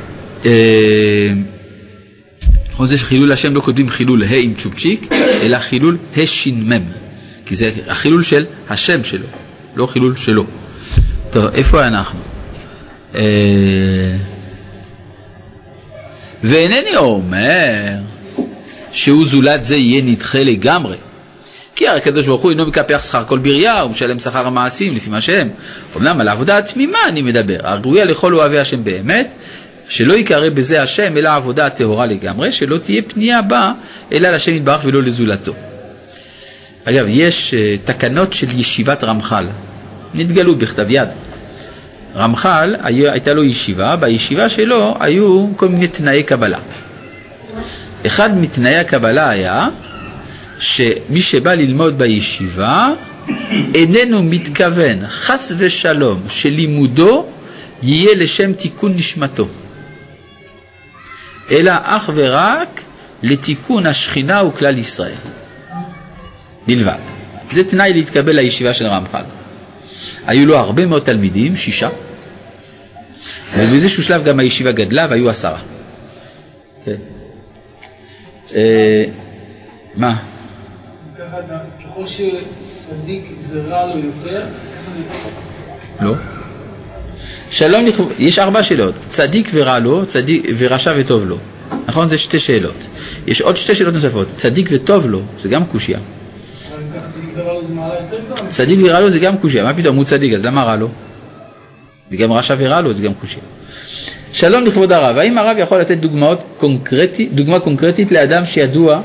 [0.44, 0.50] אה,
[2.72, 5.12] חוץ מזה שחילול השם לא כותבים חילול ה' עם צ'ופצ'יק,
[5.42, 6.72] אלא חילול הש"מ,
[7.46, 9.26] כי זה החילול של השם שלו,
[9.76, 10.44] לא חילול שלו.
[11.30, 12.18] טוב, איפה אנחנו?
[13.14, 13.20] אה,
[16.42, 17.96] ואינני אומר
[18.92, 20.96] שהוא זולת זה יהיה נדחה לגמרי.
[21.76, 25.10] כי הרי הקדוש ברוך הוא אינו מקפח שכר כל בריה, הוא משלם שכר המעשים לפי
[25.10, 25.48] מה שהם.
[25.96, 29.32] אמנם על העבודה התמימה אני מדבר, הראויה לכל אוהבי השם באמת,
[29.88, 33.72] שלא ייקרא בזה השם אלא העבודה הטהורה לגמרי, שלא תהיה פנייה בה
[34.12, 35.52] אלא לשם יתברך ולא לזולתו.
[36.84, 39.46] אגב, יש uh, תקנות של ישיבת רמח"ל,
[40.14, 41.08] נתגלו בכתב יד.
[42.16, 46.58] רמח"ל, הייתה לו ישיבה, בישיבה שלו היו כל מיני תנאי קבלה.
[48.06, 49.68] אחד מתנאי הקבלה היה
[50.58, 52.92] שמי שבא ללמוד בישיבה
[53.74, 57.26] איננו מתכוון חס ושלום שלימודו
[57.82, 59.48] יהיה לשם תיקון נשמתו,
[61.50, 62.82] אלא אך ורק
[63.22, 65.14] לתיקון השכינה וכלל ישראל.
[66.66, 66.98] בלבד.
[67.50, 69.22] זה תנאי להתקבל לישיבה של רמח"ל.
[70.26, 71.88] היו לו הרבה מאוד תלמידים, שישה,
[73.56, 75.58] ובאיזשהו שלב גם הישיבה גדלה והיו עשרה.
[76.84, 76.96] כן.
[78.54, 79.04] אה,
[79.96, 80.16] מה?
[81.84, 84.42] ככל שצדיק ורע לו יותר.
[86.00, 86.14] לא.
[87.50, 91.38] שלום לכבוד, יש ארבע שאלות, צדיק ורע לו, צדיק ורשע וטוב לו.
[91.86, 92.08] נכון?
[92.08, 92.76] זה שתי שאלות.
[93.26, 95.98] יש עוד שתי שאלות נוספות, צדיק וטוב לו, זה גם קושייה.
[95.98, 97.89] אבל אם ככה צדיק ורע לו זה מעלה יותר גדולה.
[98.48, 100.88] צדיק ורע לו זה גם קושייה, מה פתאום הוא צדיק, אז למה רע לו?
[102.12, 103.44] וגם רשע ורע לו זה גם קושייה.
[104.32, 109.00] שלום לכבוד הרב, האם הרב יכול לתת דוגמאות קונקרטי, דוגמה קונקרטית לאדם שידוע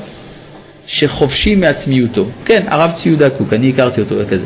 [0.86, 2.26] שחופשי מעצמיותו?
[2.44, 4.44] כן, הרב ציודה קוק, אני הכרתי אותו כזה.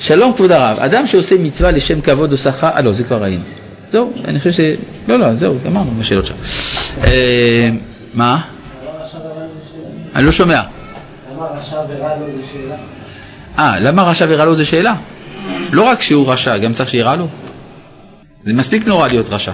[0.00, 3.42] שלום כבוד הרב, אדם שעושה מצווה לשם כבוד או שכר, אה לא, זה כבר ראינו.
[3.92, 4.60] זהו, אני חושב ש...
[5.08, 6.34] לא, לא, זהו, גמרנו בשאלות שם.
[7.04, 7.70] אה,
[8.14, 8.40] מה?
[10.14, 10.62] אני לא שומע.
[11.32, 12.93] למה רשע ורע לו זה שאלה?
[13.58, 14.94] אה, למה רשע ורע לו זה שאלה?
[15.70, 17.28] לא רק שהוא רשע, גם צריך שיהיה רע לו.
[18.44, 19.52] זה מספיק נורא להיות רשע.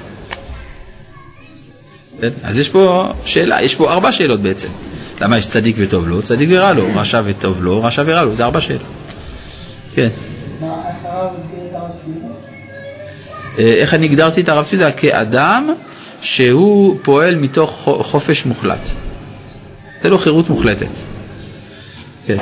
[2.20, 2.28] כן?
[2.42, 4.68] אז יש פה שאלה, יש פה ארבע שאלות בעצם.
[5.20, 8.44] למה יש צדיק וטוב לו, צדיק ורע לו, רשע וטוב לו, רשע ורע לו, זה
[8.44, 8.82] ארבע שאלות.
[9.94, 10.08] כן.
[13.58, 14.92] אה, איך אני הגדרתי את הרב ציודה?
[14.92, 15.68] כאדם
[16.20, 18.88] שהוא פועל מתוך חו- חופש מוחלט.
[20.00, 20.86] תן לו חירות מוחלטת.
[22.26, 22.36] כן.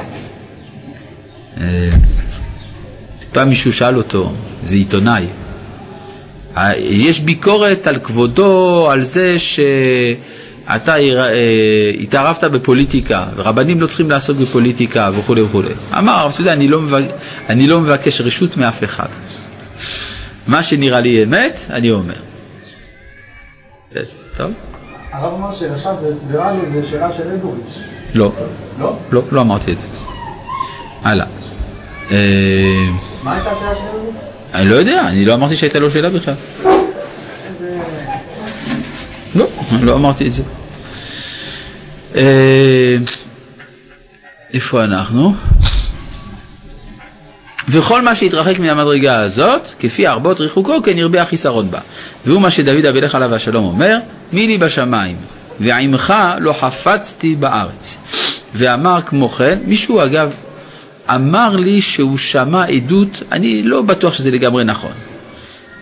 [1.60, 1.90] אה,
[3.32, 4.32] פעם מישהו שאל אותו,
[4.64, 5.26] זה עיתונאי,
[6.56, 14.38] אה, יש ביקורת על כבודו, על זה שאתה אה, התערבת בפוליטיקה, ורבנים לא צריכים לעסוק
[14.38, 15.68] בפוליטיקה וכולי וכולי.
[15.98, 17.04] אמר הרב ציודה, אני, לא מבק...
[17.48, 19.08] אני לא מבקש רשות מאף אחד.
[20.46, 22.14] מה שנראה לי אמת, אני אומר.
[24.36, 24.52] טוב?
[25.12, 25.50] הרב אמר
[26.30, 27.78] ורע לו זה שאלה של אגוביץ'.
[28.14, 28.32] לא,
[28.78, 28.98] לא?
[29.10, 29.86] לא, לא אמרתי את זה.
[31.02, 31.26] הלאה.
[32.10, 32.16] אה,
[33.26, 34.22] הייתה השאלה של אגוביץ'?
[34.54, 36.34] אני לא יודע, אני לא אמרתי שהייתה לו שאלה בכלל.
[39.34, 39.46] לא,
[39.82, 40.42] לא אמרתי את זה.
[42.16, 42.96] אה,
[44.54, 45.34] איפה אנחנו?
[47.68, 51.80] וכל מה שהתרחק מן המדרגה הזאת, כפי ארבות ריחוקו, כן ירבה החיסרון בה.
[52.26, 53.98] והוא מה שדוד המלך עליו השלום אומר,
[54.32, 55.16] מי לי בשמיים,
[55.60, 57.98] ועמך לא חפצתי בארץ.
[58.54, 60.30] ואמר כמו כן, מישהו אגב
[61.14, 64.92] אמר לי שהוא שמע עדות, אני לא בטוח שזה לגמרי נכון.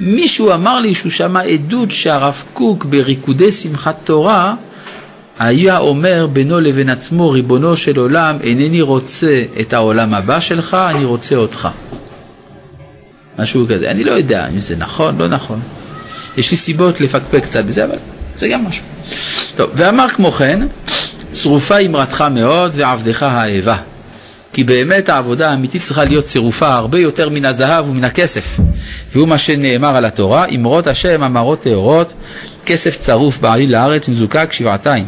[0.01, 4.55] מישהו אמר לי שהוא שמע עדות שהרב קוק בריקודי שמחת תורה
[5.39, 11.05] היה אומר בינו לבין עצמו, ריבונו של עולם, אינני רוצה את העולם הבא שלך, אני
[11.05, 11.69] רוצה אותך.
[13.39, 13.91] משהו כזה.
[13.91, 15.61] אני לא יודע אם זה נכון, לא נכון.
[16.37, 17.97] יש לי סיבות לפקפק קצת בזה, אבל
[18.39, 18.85] זה גם משהו.
[19.57, 20.67] טוב, ואמר כמו כן,
[21.31, 23.77] צרופה אמרתך מאוד ועבדך האהבה.
[24.57, 28.61] כי באמת העבודה האמיתית צריכה להיות צירופה הרבה יותר מן הזהב ומן הכסף.
[29.13, 32.13] והוא מה שנאמר על התורה, אמרות השם אמרות טהורות,
[32.67, 35.05] כסף צרוף בעליל לארץ מזוקק שבעתיים.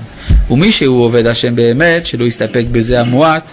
[0.51, 3.51] ומי שהוא עובד השם באמת, שלא יסתפק בזה המועט,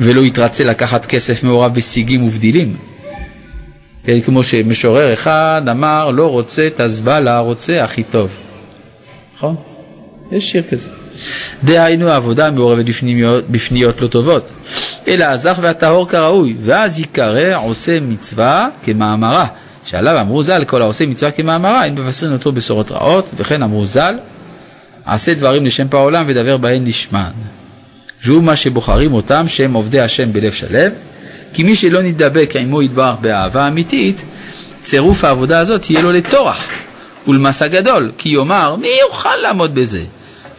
[0.00, 2.76] ולא יתרצה לקחת כסף מעורב בשיגים ובדילים.
[4.04, 8.30] כן, כמו שמשורר אחד אמר, לא רוצה תזבלה, רוצה הכי טוב.
[9.36, 9.56] נכון?
[10.32, 10.88] יש שיר כזה.
[11.64, 14.50] דהיינו העבודה המעורבת בפניות, בפניות לא טובות,
[15.08, 19.46] אלא הזך והטהור כראוי, ואז ייקרא עושה מצווה כמאמרה,
[19.86, 24.14] שעליו אמרו ז"ל, כל העושה מצווה כמאמרה, אין מבשרין אותו בשורות רעות, וכן אמרו ז"ל,
[25.04, 27.30] עשה דברים לשם פעולם ודבר בהן לשמן.
[28.24, 30.90] והוא מה שבוחרים אותם, שהם עובדי השם בלב שלם,
[31.52, 34.24] כי מי שלא נדבק עמו יתברך באהבה אמיתית,
[34.82, 36.64] צירוף העבודה הזאת יהיה לו לטורח
[37.28, 40.00] ולמסע גדול, כי יאמר, מי יוכל לעמוד בזה?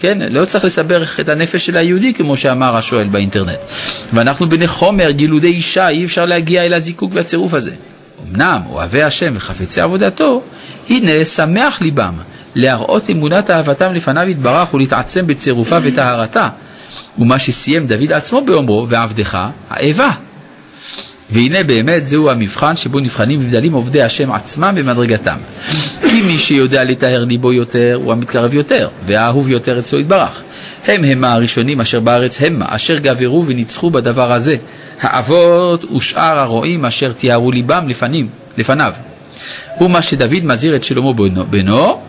[0.01, 3.59] כן, לא צריך לסבך את הנפש של היהודי כמו שאמר השואל באינטרנט.
[4.13, 7.71] ואנחנו בני חומר, גילודי אישה, אי אפשר להגיע אל הזיקוק והצירוף הזה.
[8.31, 10.41] אמנם אוהבי השם וחפצי עבודתו,
[10.89, 12.13] הנה שמח ליבם
[12.55, 16.49] להראות אמונת אהבתם לפניו יתברך ולהתעצם בצירופה וטהרתה.
[17.19, 20.09] ומה שסיים דוד עצמו באומרו, ועבדך האיבה.
[21.29, 25.37] והנה באמת זהו המבחן שבו נבחנים מבדלים עובדי השם עצמם במדרגתם.
[26.11, 30.41] כי מי שיודע לטהר ליבו יותר הוא המתקרב יותר, והאהוב יותר אצלו יתברך.
[30.87, 34.55] הם המה הראשונים אשר בארץ המה, אשר גברו וניצחו בדבר הזה.
[35.01, 38.93] האבות ושאר הרועים אשר תיארו ליבם לפנים, לפניו.
[39.77, 42.01] הוא מה שדוד מזהיר את שלמה בנו, בנו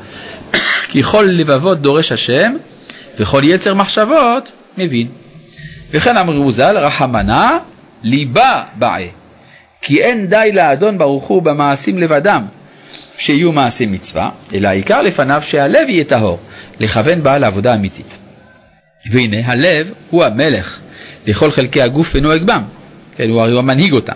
[0.88, 2.52] כי כל לבבות דורש השם,
[3.18, 5.08] וכל יצר מחשבות מבין.
[5.90, 7.58] וכן אמרו ז"ל, רחמנה
[8.02, 9.02] ליבה בעה.
[9.82, 12.42] כי אין די לאדון ברוך הוא במעשים לבדם,
[13.22, 16.38] שיהיו מעשי מצווה, אלא העיקר לפניו שהלב יהיה טהור,
[16.80, 18.18] לכוון בעל לעבודה אמיתית.
[19.10, 20.78] והנה הלב הוא המלך
[21.26, 22.62] לכל חלקי הגוף ונוהג בם,
[23.16, 24.12] כן, הוא הרי הוא המנהיג אותם,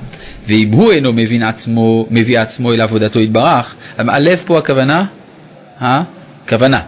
[0.48, 5.04] ואם הוא אינו מבין עצמו, מביא עצמו אל עבודתו יתברך, הלב פה הכוונה?
[5.80, 6.80] הכוונה,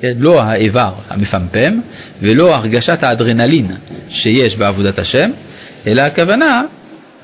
[0.00, 1.80] כן, לא האיבר המפמפם
[2.20, 3.66] ולא הרגשת האדרנלין
[4.08, 5.30] שיש בעבודת השם,
[5.86, 6.62] אלא הכוונה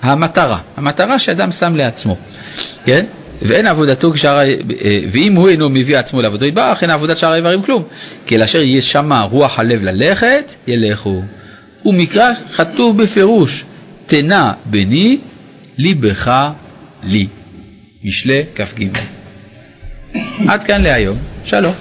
[0.02, 2.16] המטרה, המטרה שאדם שם לעצמו,
[2.84, 3.04] כן?
[3.42, 4.54] ואין עבודתו כשאר, אה,
[5.12, 7.82] ואם הוא אינו מביא עצמו לעבודתו יתברך, אין עבודת שאר האיברים כלום.
[8.26, 11.22] כי לאשר יהיה שמה רוח הלב ללכת, ילכו.
[11.84, 13.64] ומקרא כתוב בפירוש,
[14.06, 15.18] תנה בני,
[15.78, 16.50] ליבך
[17.02, 17.26] לי.
[18.04, 18.86] משלי כ"ג.
[20.48, 21.74] עד כאן להיום, שלום.